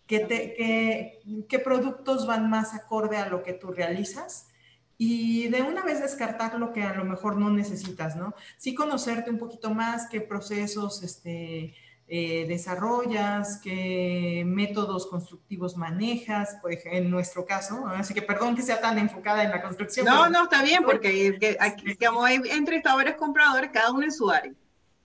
qué, 0.06 0.18
te, 0.20 1.22
qué, 1.48 1.58
productos 1.58 2.26
van 2.26 2.50
más 2.50 2.74
acorde 2.74 3.16
a 3.16 3.30
lo 3.30 3.42
que 3.42 3.54
tú 3.54 3.72
realizas 3.72 4.48
y 4.98 5.48
de 5.48 5.62
una 5.62 5.84
vez 5.84 6.02
descartar 6.02 6.58
lo 6.58 6.74
que 6.74 6.82
a 6.82 6.92
lo 6.92 7.06
mejor 7.06 7.38
no 7.38 7.48
necesitas, 7.48 8.14
¿no? 8.14 8.34
Sí 8.58 8.74
conocerte 8.74 9.30
un 9.30 9.38
poquito 9.38 9.70
más, 9.70 10.06
qué 10.10 10.20
procesos 10.20 11.02
este, 11.02 11.74
eh, 12.08 12.44
desarrollas, 12.46 13.58
qué 13.64 14.42
métodos 14.46 15.06
constructivos 15.06 15.78
manejas, 15.78 16.58
ejemplo, 16.70 16.98
en 16.98 17.10
nuestro 17.10 17.46
caso, 17.46 17.86
así 17.86 18.12
que 18.12 18.20
perdón 18.20 18.54
que 18.54 18.60
sea 18.60 18.82
tan 18.82 18.98
enfocada 18.98 19.42
en 19.44 19.50
la 19.50 19.62
construcción. 19.62 20.04
No, 20.04 20.28
no, 20.28 20.42
está 20.44 20.62
bien, 20.62 20.84
porque 20.84 21.38
que, 21.40 22.06
como 22.06 22.22
hay 22.22 22.38
entrevistadores 22.50 23.14
compradores, 23.14 23.70
cada 23.72 23.92
uno 23.92 24.02
en 24.02 24.12
su 24.12 24.30
área. 24.30 24.52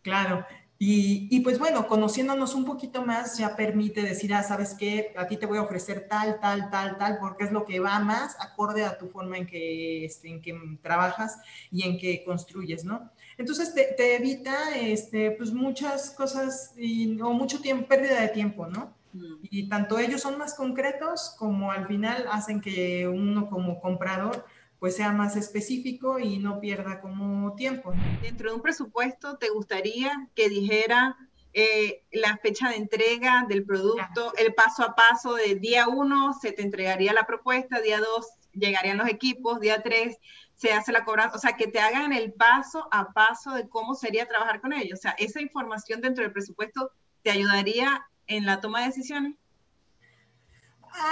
Claro. 0.07 0.45
Y, 0.79 1.39
pues 1.39 1.57
bueno, 1.57 1.87
conociéndonos 1.87 2.53
un 2.53 2.63
poquito 2.63 3.03
más 3.03 3.35
ya 3.39 3.55
permite 3.55 4.03
decir, 4.03 4.31
ah, 4.35 4.43
sabes 4.43 4.75
qué, 4.75 5.11
a 5.17 5.25
ti 5.25 5.35
te 5.35 5.47
voy 5.47 5.57
a 5.57 5.63
ofrecer 5.63 6.07
tal, 6.07 6.39
tal, 6.39 6.69
tal, 6.69 6.99
tal, 6.99 7.17
porque 7.19 7.45
es 7.45 7.51
lo 7.51 7.65
que 7.65 7.79
va 7.79 7.99
más 7.99 8.37
acorde 8.39 8.85
a 8.85 8.95
tu 8.95 9.07
forma 9.07 9.37
en 9.37 9.47
que, 9.47 10.05
este, 10.05 10.29
en 10.29 10.39
que 10.39 10.55
trabajas 10.83 11.39
y 11.71 11.81
en 11.81 11.97
que 11.97 12.23
construyes, 12.23 12.85
¿no? 12.85 13.09
Entonces 13.39 13.73
te, 13.73 14.15
evita 14.15 14.77
este, 14.77 15.31
pues 15.31 15.51
muchas 15.51 16.11
cosas 16.11 16.73
y, 16.77 17.19
o 17.21 17.33
mucho 17.33 17.59
tiempo, 17.59 17.87
pérdida 17.87 18.21
de 18.21 18.29
tiempo, 18.29 18.67
¿no? 18.67 18.93
Mm. 19.13 19.35
Y 19.49 19.69
tanto 19.69 19.97
ellos 19.97 20.21
son 20.21 20.37
más 20.37 20.53
concretos 20.53 21.35
como 21.39 21.71
al 21.71 21.87
final 21.87 22.27
hacen 22.31 22.61
que 22.61 23.07
uno 23.07 23.49
como 23.49 23.81
comprador 23.81 24.45
pues 24.79 24.95
sea 24.95 25.11
más 25.11 25.35
específico 25.35 26.19
y 26.19 26.37
no 26.37 26.59
pierda 26.59 27.01
como 27.01 27.55
tiempo. 27.55 27.93
Dentro 28.21 28.49
de 28.49 28.55
un 28.55 28.61
presupuesto, 28.61 29.37
¿te 29.37 29.49
gustaría 29.49 30.29
que 30.35 30.49
dijera 30.49 31.17
eh, 31.53 32.03
la 32.11 32.37
fecha 32.37 32.69
de 32.69 32.75
entrega 32.75 33.45
del 33.49 33.65
producto, 33.65 34.31
el 34.37 34.53
paso 34.53 34.83
a 34.83 34.93
paso 34.93 35.33
de 35.33 35.55
día 35.55 35.87
uno 35.87 36.33
se 36.39 36.51
te 36.51 36.61
entregaría 36.61 37.13
la 37.13 37.25
propuesta, 37.25 37.81
día 37.81 37.99
dos 37.99 38.27
llegarían 38.53 38.97
los 38.97 39.07
equipos, 39.07 39.59
día 39.59 39.81
tres 39.81 40.17
se 40.53 40.71
hace 40.73 40.91
la 40.91 41.05
cobranza, 41.05 41.35
o 41.35 41.39
sea, 41.39 41.53
que 41.53 41.67
te 41.67 41.79
hagan 41.79 42.13
el 42.13 42.33
paso 42.33 42.87
a 42.91 43.11
paso 43.13 43.53
de 43.53 43.67
cómo 43.69 43.95
sería 43.95 44.27
trabajar 44.27 44.61
con 44.61 44.73
ellos. 44.73 44.99
O 44.99 45.01
sea, 45.01 45.11
esa 45.17 45.41
información 45.41 46.01
dentro 46.01 46.23
del 46.23 46.33
presupuesto 46.33 46.91
te 47.23 47.31
ayudaría 47.31 48.07
en 48.27 48.45
la 48.45 48.59
toma 48.59 48.81
de 48.81 48.87
decisiones. 48.87 49.35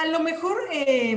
A 0.01 0.08
lo 0.08 0.19
mejor 0.19 0.58
eh, 0.71 1.15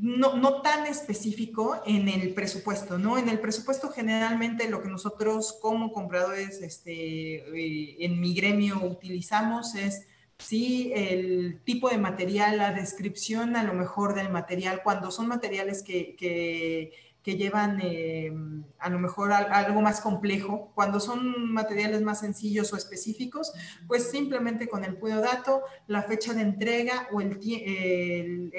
no, 0.00 0.62
tan 0.62 0.86
específico 0.86 1.80
en 1.84 2.08
el 2.08 2.32
presupuesto, 2.34 2.98
¿no? 2.98 3.18
En 3.18 3.28
el 3.28 3.40
presupuesto 3.40 3.90
generalmente 3.90 4.68
lo 4.68 4.82
que 4.82 4.88
nosotros 4.88 5.58
como 5.60 5.92
compradores 5.92 6.62
este, 6.62 7.36
eh, 7.36 7.96
en 8.00 8.20
mi 8.20 8.34
gremio 8.34 8.82
utilizamos 8.82 9.74
es 9.74 10.06
sí 10.38 10.92
el 10.94 11.60
tipo 11.64 11.90
de 11.90 11.98
material, 11.98 12.56
la 12.56 12.72
descripción 12.72 13.56
a 13.56 13.62
lo 13.62 13.74
mejor 13.74 14.14
del 14.14 14.30
material, 14.30 14.80
cuando 14.82 15.10
son 15.10 15.28
materiales 15.28 15.82
que 15.82 16.92
llevan 17.24 17.80
eh, 17.82 18.32
a 18.78 18.88
lo 18.88 18.98
mejor 18.98 19.32
algo 19.32 19.80
más 19.80 20.00
complejo. 20.00 20.72
Cuando 20.74 21.00
son 21.00 21.52
materiales 21.52 22.02
más 22.02 22.20
sencillos 22.20 22.72
o 22.72 22.76
específicos, 22.76 23.52
pues 23.86 24.10
simplemente 24.10 24.68
con 24.68 24.84
el 24.84 24.96
puro 24.96 25.20
dato, 25.20 25.62
la 25.86 26.02
fecha 26.02 26.32
de 26.34 26.42
entrega 26.42 27.08
o 27.12 27.20
el, 27.20 28.50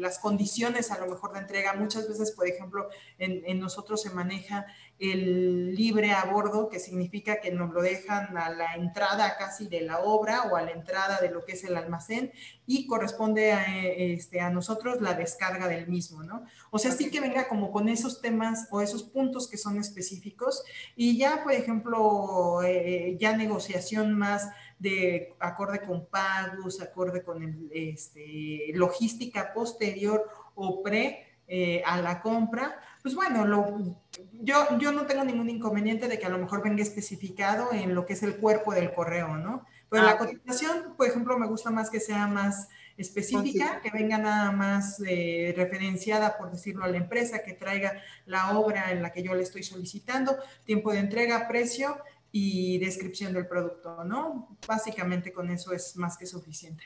las 0.00 0.18
condiciones 0.18 0.90
a 0.90 0.98
lo 0.98 1.06
mejor 1.06 1.32
de 1.32 1.40
entrega. 1.40 1.74
Muchas 1.74 2.08
veces, 2.08 2.32
por 2.32 2.46
ejemplo, 2.46 2.88
en, 3.18 3.42
en 3.46 3.58
nosotros 3.58 4.00
se 4.02 4.10
maneja 4.10 4.66
el 4.98 5.76
libre 5.76 6.12
a 6.12 6.24
bordo, 6.24 6.68
que 6.68 6.80
significa 6.80 7.40
que 7.40 7.52
nos 7.52 7.72
lo 7.72 7.82
dejan 7.82 8.36
a 8.36 8.50
la 8.50 8.74
entrada 8.74 9.36
casi 9.38 9.68
de 9.68 9.82
la 9.82 10.00
obra 10.00 10.44
o 10.50 10.56
a 10.56 10.62
la 10.62 10.72
entrada 10.72 11.20
de 11.20 11.30
lo 11.30 11.44
que 11.44 11.52
es 11.52 11.62
el 11.64 11.76
almacén 11.76 12.32
y 12.66 12.86
corresponde 12.86 13.52
a, 13.52 13.64
este, 13.84 14.40
a 14.40 14.50
nosotros 14.50 15.00
la 15.00 15.14
descarga 15.14 15.68
del 15.68 15.86
mismo, 15.86 16.24
¿no? 16.24 16.44
O 16.70 16.78
sea, 16.78 16.90
sí 16.90 17.10
que 17.10 17.20
venga 17.20 17.48
como 17.48 17.70
con 17.70 17.88
esos 17.88 18.20
temas 18.20 18.66
o 18.70 18.80
esos 18.80 19.04
puntos 19.04 19.48
que 19.48 19.56
son 19.56 19.78
específicos 19.78 20.64
y 20.96 21.16
ya, 21.16 21.44
por 21.44 21.52
ejemplo, 21.52 22.62
eh, 22.64 23.16
ya 23.20 23.36
negociación 23.36 24.18
más 24.18 24.48
de 24.78 25.34
acorde 25.38 25.80
con 25.80 26.06
pagos, 26.06 26.80
acorde 26.80 27.22
con 27.22 27.42
el, 27.42 27.70
este, 27.72 28.72
logística 28.74 29.52
posterior 29.52 30.28
o 30.54 30.82
pre 30.82 31.24
eh, 31.50 31.82
a 31.86 32.02
la 32.02 32.20
compra, 32.20 32.78
pues 33.08 33.16
bueno, 33.16 33.46
lo, 33.46 33.96
yo, 34.42 34.78
yo 34.78 34.92
no 34.92 35.06
tengo 35.06 35.24
ningún 35.24 35.48
inconveniente 35.48 36.08
de 36.08 36.18
que 36.18 36.26
a 36.26 36.28
lo 36.28 36.36
mejor 36.36 36.62
venga 36.62 36.82
especificado 36.82 37.72
en 37.72 37.94
lo 37.94 38.04
que 38.04 38.12
es 38.12 38.22
el 38.22 38.36
cuerpo 38.36 38.74
del 38.74 38.92
correo, 38.92 39.38
¿no? 39.38 39.64
Pero 39.88 40.02
la 40.02 40.10
ah, 40.10 40.18
cotización, 40.18 40.92
por 40.94 41.06
ejemplo, 41.06 41.38
me 41.38 41.46
gusta 41.46 41.70
más 41.70 41.88
que 41.88 42.00
sea 42.00 42.26
más 42.26 42.68
específica, 42.98 43.80
que 43.80 43.90
venga 43.90 44.18
nada 44.18 44.52
más 44.52 45.02
eh, 45.06 45.54
referenciada, 45.56 46.36
por 46.36 46.50
decirlo, 46.50 46.84
a 46.84 46.88
la 46.88 46.98
empresa, 46.98 47.42
que 47.42 47.54
traiga 47.54 47.94
la 48.26 48.58
obra 48.58 48.92
en 48.92 49.00
la 49.00 49.10
que 49.10 49.22
yo 49.22 49.34
le 49.34 49.44
estoy 49.44 49.62
solicitando, 49.62 50.36
tiempo 50.66 50.92
de 50.92 50.98
entrega, 50.98 51.48
precio 51.48 51.96
y 52.30 52.76
descripción 52.76 53.32
del 53.32 53.46
producto, 53.46 54.04
¿no? 54.04 54.54
Básicamente 54.66 55.32
con 55.32 55.50
eso 55.50 55.72
es 55.72 55.96
más 55.96 56.18
que 56.18 56.26
suficiente. 56.26 56.84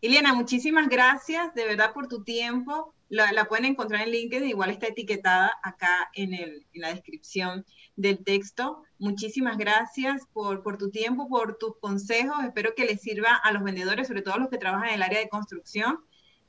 Iliana, 0.00 0.34
muchísimas 0.34 0.88
gracias 0.88 1.52
de 1.52 1.64
verdad 1.64 1.92
por 1.92 2.06
tu 2.06 2.22
tiempo. 2.22 2.93
La, 3.08 3.44
pueden 3.44 3.66
encontrar 3.66 4.02
en 4.02 4.10
LinkedIn, 4.10 4.48
igual 4.48 4.70
está 4.70 4.88
etiquetada 4.88 5.52
acá 5.62 6.10
en, 6.14 6.34
el, 6.34 6.66
en 6.72 6.80
la 6.80 6.88
descripción 6.88 7.64
del 7.96 8.24
texto. 8.24 8.82
Muchísimas 8.98 9.58
gracias 9.58 10.26
por, 10.32 10.62
por, 10.62 10.78
tu 10.78 10.90
tiempo, 10.90 11.28
por 11.28 11.58
tus 11.58 11.76
consejos. 11.78 12.42
Espero 12.44 12.74
que 12.74 12.86
les 12.86 13.00
sirva 13.00 13.36
a 13.36 13.52
los 13.52 13.62
vendedores, 13.62 14.08
sobre 14.08 14.22
todo 14.22 14.34
a 14.34 14.38
los 14.38 14.48
que 14.48 14.58
trabajan 14.58 14.88
en 14.88 14.94
el 14.94 15.02
área 15.02 15.20
de 15.20 15.28
construcción, 15.28 16.00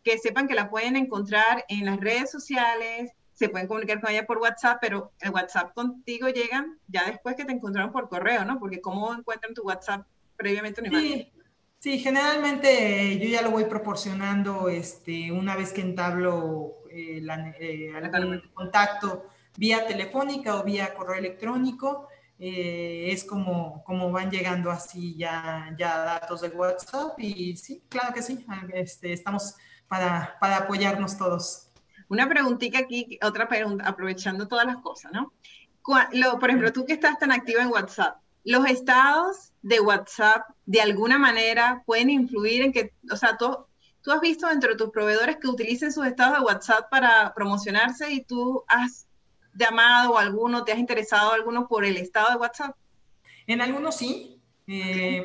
que 0.03 0.17
sepan 0.17 0.47
que 0.47 0.55
la 0.55 0.69
pueden 0.69 0.95
encontrar 0.95 1.65
en 1.67 1.85
las 1.85 1.99
redes 1.99 2.31
sociales, 2.31 3.11
se 3.33 3.49
pueden 3.49 3.67
comunicar 3.67 3.99
con 3.99 4.11
ella 4.11 4.25
por 4.25 4.37
WhatsApp, 4.37 4.77
pero 4.79 5.11
el 5.19 5.31
WhatsApp 5.31 5.73
contigo 5.73 6.29
llegan 6.29 6.79
ya 6.87 7.05
después 7.05 7.35
que 7.35 7.43
te 7.43 7.51
encontraron 7.51 7.91
por 7.91 8.07
correo, 8.07 8.45
¿no? 8.45 8.59
Porque 8.59 8.79
¿cómo 8.79 9.13
encuentran 9.13 9.53
tu 9.53 9.63
WhatsApp 9.63 10.07
previamente 10.37 10.79
una 10.79 10.89
imagen? 10.89 11.11
Sí, 11.11 11.31
generalmente 11.99 13.13
eh, 13.13 13.19
yo 13.19 13.29
ya 13.29 13.43
lo 13.43 13.51
voy 13.51 13.65
proporcionando 13.65 14.69
este, 14.69 15.31
una 15.31 15.55
vez 15.55 15.71
que 15.71 15.81
entablo 15.81 16.77
eh, 16.89 17.23
eh, 17.59 17.91
algún 18.11 18.41
contacto 18.53 19.27
vía 19.55 19.85
telefónica 19.85 20.55
o 20.55 20.63
vía 20.63 20.95
correo 20.95 21.15
electrónico. 21.15 22.07
es 22.37 23.23
como, 23.23 23.83
como 23.85 24.11
van 24.11 24.31
llegando 24.31 24.71
así 24.71 25.15
ya, 25.15 25.73
ya 25.77 25.99
datos 25.99 26.41
de 26.41 26.49
WhatsApp 26.49 27.19
y 27.19 27.55
sí, 27.55 27.83
claro 27.87 28.13
que 28.13 28.21
sí, 28.21 28.45
este, 28.73 29.13
estamos 29.13 29.55
para, 29.87 30.37
para 30.39 30.57
apoyarnos 30.57 31.17
todos. 31.17 31.69
Una 32.09 32.27
preguntita 32.27 32.79
aquí, 32.79 33.17
otra 33.21 33.47
pregunta, 33.47 33.87
aprovechando 33.87 34.47
todas 34.47 34.65
las 34.65 34.77
cosas, 34.77 35.11
¿no? 35.13 35.33
por 36.39 36.49
ejemplo, 36.49 36.73
tú 36.73 36.83
que 36.83 36.93
estás 36.93 37.19
tan 37.19 37.31
activa 37.31 37.61
en 37.61 37.69
WhatsApp, 37.69 38.17
los 38.45 38.65
estados 38.67 39.51
de 39.63 39.79
WhatsApp 39.79 40.47
de 40.65 40.79
alguna 40.79 41.17
manera 41.17 41.83
pueden 41.85 42.11
influir 42.11 42.61
en 42.61 42.71
que, 42.71 42.93
o 43.11 43.17
sea, 43.17 43.37
tú, 43.37 43.57
tú 44.01 44.11
has 44.11 44.21
visto 44.21 44.47
dentro 44.47 44.71
de 44.71 44.77
tus 44.77 44.91
proveedores 44.91 45.37
que 45.37 45.47
utilicen 45.47 45.91
sus 45.91 46.05
estados 46.05 46.37
de 46.37 46.45
WhatsApp 46.45 46.89
para 46.89 47.33
promocionarse 47.33 48.11
y 48.11 48.23
tú 48.23 48.63
has 48.67 49.07
llamado 49.55 50.17
a 50.17 50.21
alguno, 50.21 50.63
te 50.63 50.71
has 50.71 50.77
interesado 50.77 51.31
a 51.31 51.35
alguno 51.35 51.67
por 51.67 51.85
el 51.85 51.97
estado 51.97 52.29
de 52.29 52.37
WhatsApp. 52.37 52.75
En 53.47 53.61
algunos 53.61 53.97
sí, 53.97 54.35
eh, 54.67 55.23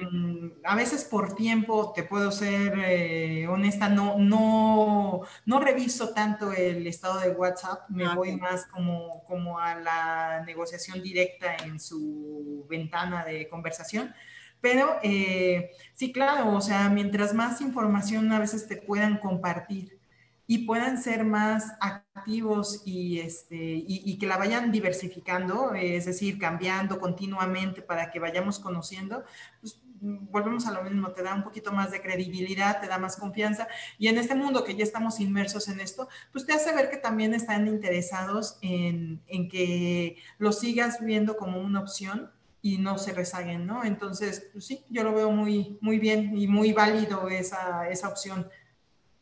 a 0.64 0.76
veces 0.76 1.04
por 1.04 1.34
tiempo, 1.34 1.92
te 1.94 2.02
puedo 2.02 2.30
ser 2.30 2.78
eh, 2.78 3.48
honesta, 3.48 3.88
no, 3.88 4.18
no, 4.18 5.22
no 5.46 5.60
reviso 5.60 6.10
tanto 6.10 6.52
el 6.52 6.86
estado 6.86 7.20
de 7.20 7.30
WhatsApp, 7.30 7.88
me 7.88 8.04
ah, 8.04 8.14
voy 8.14 8.36
más 8.36 8.66
como, 8.66 9.24
como 9.24 9.58
a 9.58 9.76
la 9.76 10.42
negociación 10.44 11.02
directa 11.02 11.56
en 11.64 11.80
su 11.80 12.39
ventana 12.70 13.24
de 13.24 13.48
conversación. 13.48 14.14
Pero 14.60 14.96
eh, 15.02 15.70
sí, 15.94 16.12
claro, 16.12 16.54
o 16.54 16.60
sea, 16.60 16.88
mientras 16.88 17.34
más 17.34 17.60
información 17.60 18.30
a 18.32 18.38
veces 18.38 18.66
te 18.66 18.76
puedan 18.76 19.18
compartir 19.18 19.98
y 20.46 20.66
puedan 20.66 21.00
ser 21.00 21.24
más 21.24 21.72
activos 21.80 22.82
y, 22.84 23.20
este, 23.20 23.56
y, 23.56 24.18
que 24.18 24.26
la 24.26 24.36
vayan 24.36 24.72
diversificando, 24.72 25.74
es 25.74 26.06
decir, 26.06 26.38
cambiando 26.40 26.98
continuamente 26.98 27.82
para 27.82 28.10
que 28.10 28.18
vayamos 28.18 28.58
conociendo, 28.58 29.24
pues 29.60 29.80
volvemos 30.00 30.66
a 30.66 30.72
lo 30.72 30.82
mismo, 30.82 31.12
te 31.12 31.22
da 31.22 31.34
un 31.34 31.44
poquito 31.44 31.70
más 31.72 31.92
de 31.92 32.00
credibilidad, 32.00 32.80
te 32.80 32.88
da 32.88 32.98
más 32.98 33.16
confianza 33.16 33.68
y 33.96 34.08
en 34.08 34.18
este 34.18 34.34
mundo 34.34 34.64
que 34.64 34.74
ya 34.74 34.82
estamos 34.82 35.20
inmersos 35.20 35.68
en 35.68 35.78
esto, 35.78 36.08
pues 36.32 36.46
te 36.46 36.52
hace 36.52 36.74
ver 36.74 36.90
que 36.90 36.96
también 36.96 37.32
están 37.32 37.68
interesados 37.68 38.58
en, 38.60 39.22
en 39.28 39.48
que 39.48 40.16
lo 40.38 40.50
sigas 40.52 41.04
viendo 41.04 41.36
como 41.36 41.60
una 41.60 41.80
opción 41.80 42.30
y 42.62 42.78
no 42.78 42.98
se 42.98 43.12
rezaguen, 43.12 43.66
¿no? 43.66 43.84
Entonces, 43.84 44.48
pues 44.52 44.66
sí, 44.66 44.84
yo 44.90 45.02
lo 45.02 45.14
veo 45.14 45.30
muy, 45.30 45.78
muy 45.80 45.98
bien 45.98 46.36
y 46.36 46.46
muy 46.46 46.72
válido 46.72 47.28
esa, 47.28 47.88
esa 47.88 48.08
opción. 48.08 48.48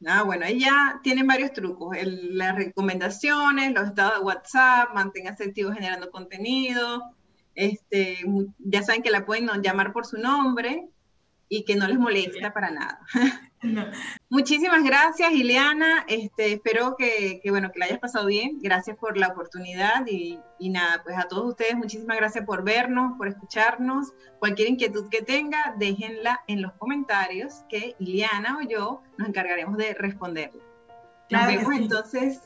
Ah, 0.07 0.23
bueno, 0.23 0.45
ahí 0.45 0.61
ya 0.61 1.01
tienen 1.03 1.27
varios 1.27 1.53
trucos. 1.53 1.97
las 2.03 2.55
recomendaciones, 2.55 3.73
los 3.73 3.89
estados 3.89 4.19
de 4.19 4.25
WhatsApp, 4.25 4.95
manténgase 4.95 5.45
activo 5.45 5.73
generando 5.73 6.11
contenido. 6.11 7.15
Este, 7.55 8.19
ya 8.59 8.83
saben 8.83 9.03
que 9.03 9.11
la 9.11 9.27
pueden 9.27 9.49
llamar 9.63 9.93
por 9.93 10.07
su 10.07 10.17
nombre 10.19 10.89
y 11.49 11.65
que 11.65 11.77
no 11.77 11.89
les 11.89 11.99
molesta 11.99 12.53
para 12.53 12.71
nada. 12.71 13.01
Muchísimas 14.31 14.85
gracias, 14.85 15.33
Ileana. 15.33 16.05
Este, 16.09 16.53
espero 16.53 16.97
que, 16.97 17.41
bueno, 17.49 17.71
que 17.73 17.79
la 17.79 17.87
hayas 17.87 17.99
pasado 17.99 18.27
bien. 18.27 18.59
Gracias 18.61 18.97
por 18.97 19.17
la 19.17 19.29
oportunidad 19.29 20.07
y, 20.07 20.39
y, 20.59 20.71
nada, 20.71 21.03
pues 21.03 21.17
a 21.17 21.25
todos 21.25 21.51
ustedes 21.51 21.77
muchísimas 21.77 22.17
gracias 22.17 22.45
por 22.45 22.65
vernos, 22.65 23.17
por 23.17 23.29
escucharnos. 23.29 24.13
Cualquier 24.39 24.69
inquietud 24.69 25.09
que 25.09 25.23
tenga, 25.23 25.75
déjenla 25.79 26.43
en 26.47 26.63
los 26.63 26.73
comentarios 26.75 27.65
que 27.69 27.97
Ileana 27.99 28.59
o 28.59 28.69
yo 28.69 29.03
nos 29.17 29.29
encargaremos 29.29 29.77
de 29.77 29.95
responderla. 29.95 30.63
Nos 31.31 31.47
vemos 31.47 31.75
entonces 31.75 32.41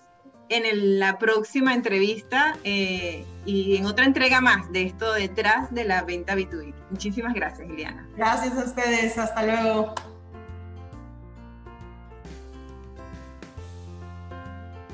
en 0.49 0.99
la 0.99 1.19
próxima 1.19 1.75
entrevista 1.75 2.57
eh, 2.65 3.25
y 3.47 3.77
en 3.77 3.87
otra 3.87 4.05
entrega 4.05 4.41
más 4.41 4.71
de 4.73 4.83
esto 4.83 5.13
detrás 5.13 5.73
de 5.73 5.85
la 5.85 6.03
venta 6.03 6.35
B2B. 6.35 6.75
Muchísimas 6.91 7.35
gracias, 7.35 7.69
Ileana. 7.69 8.07
Gracias 8.17 8.57
a 8.59 8.65
ustedes. 8.65 9.19
Hasta 9.19 9.45
luego. 9.45 9.95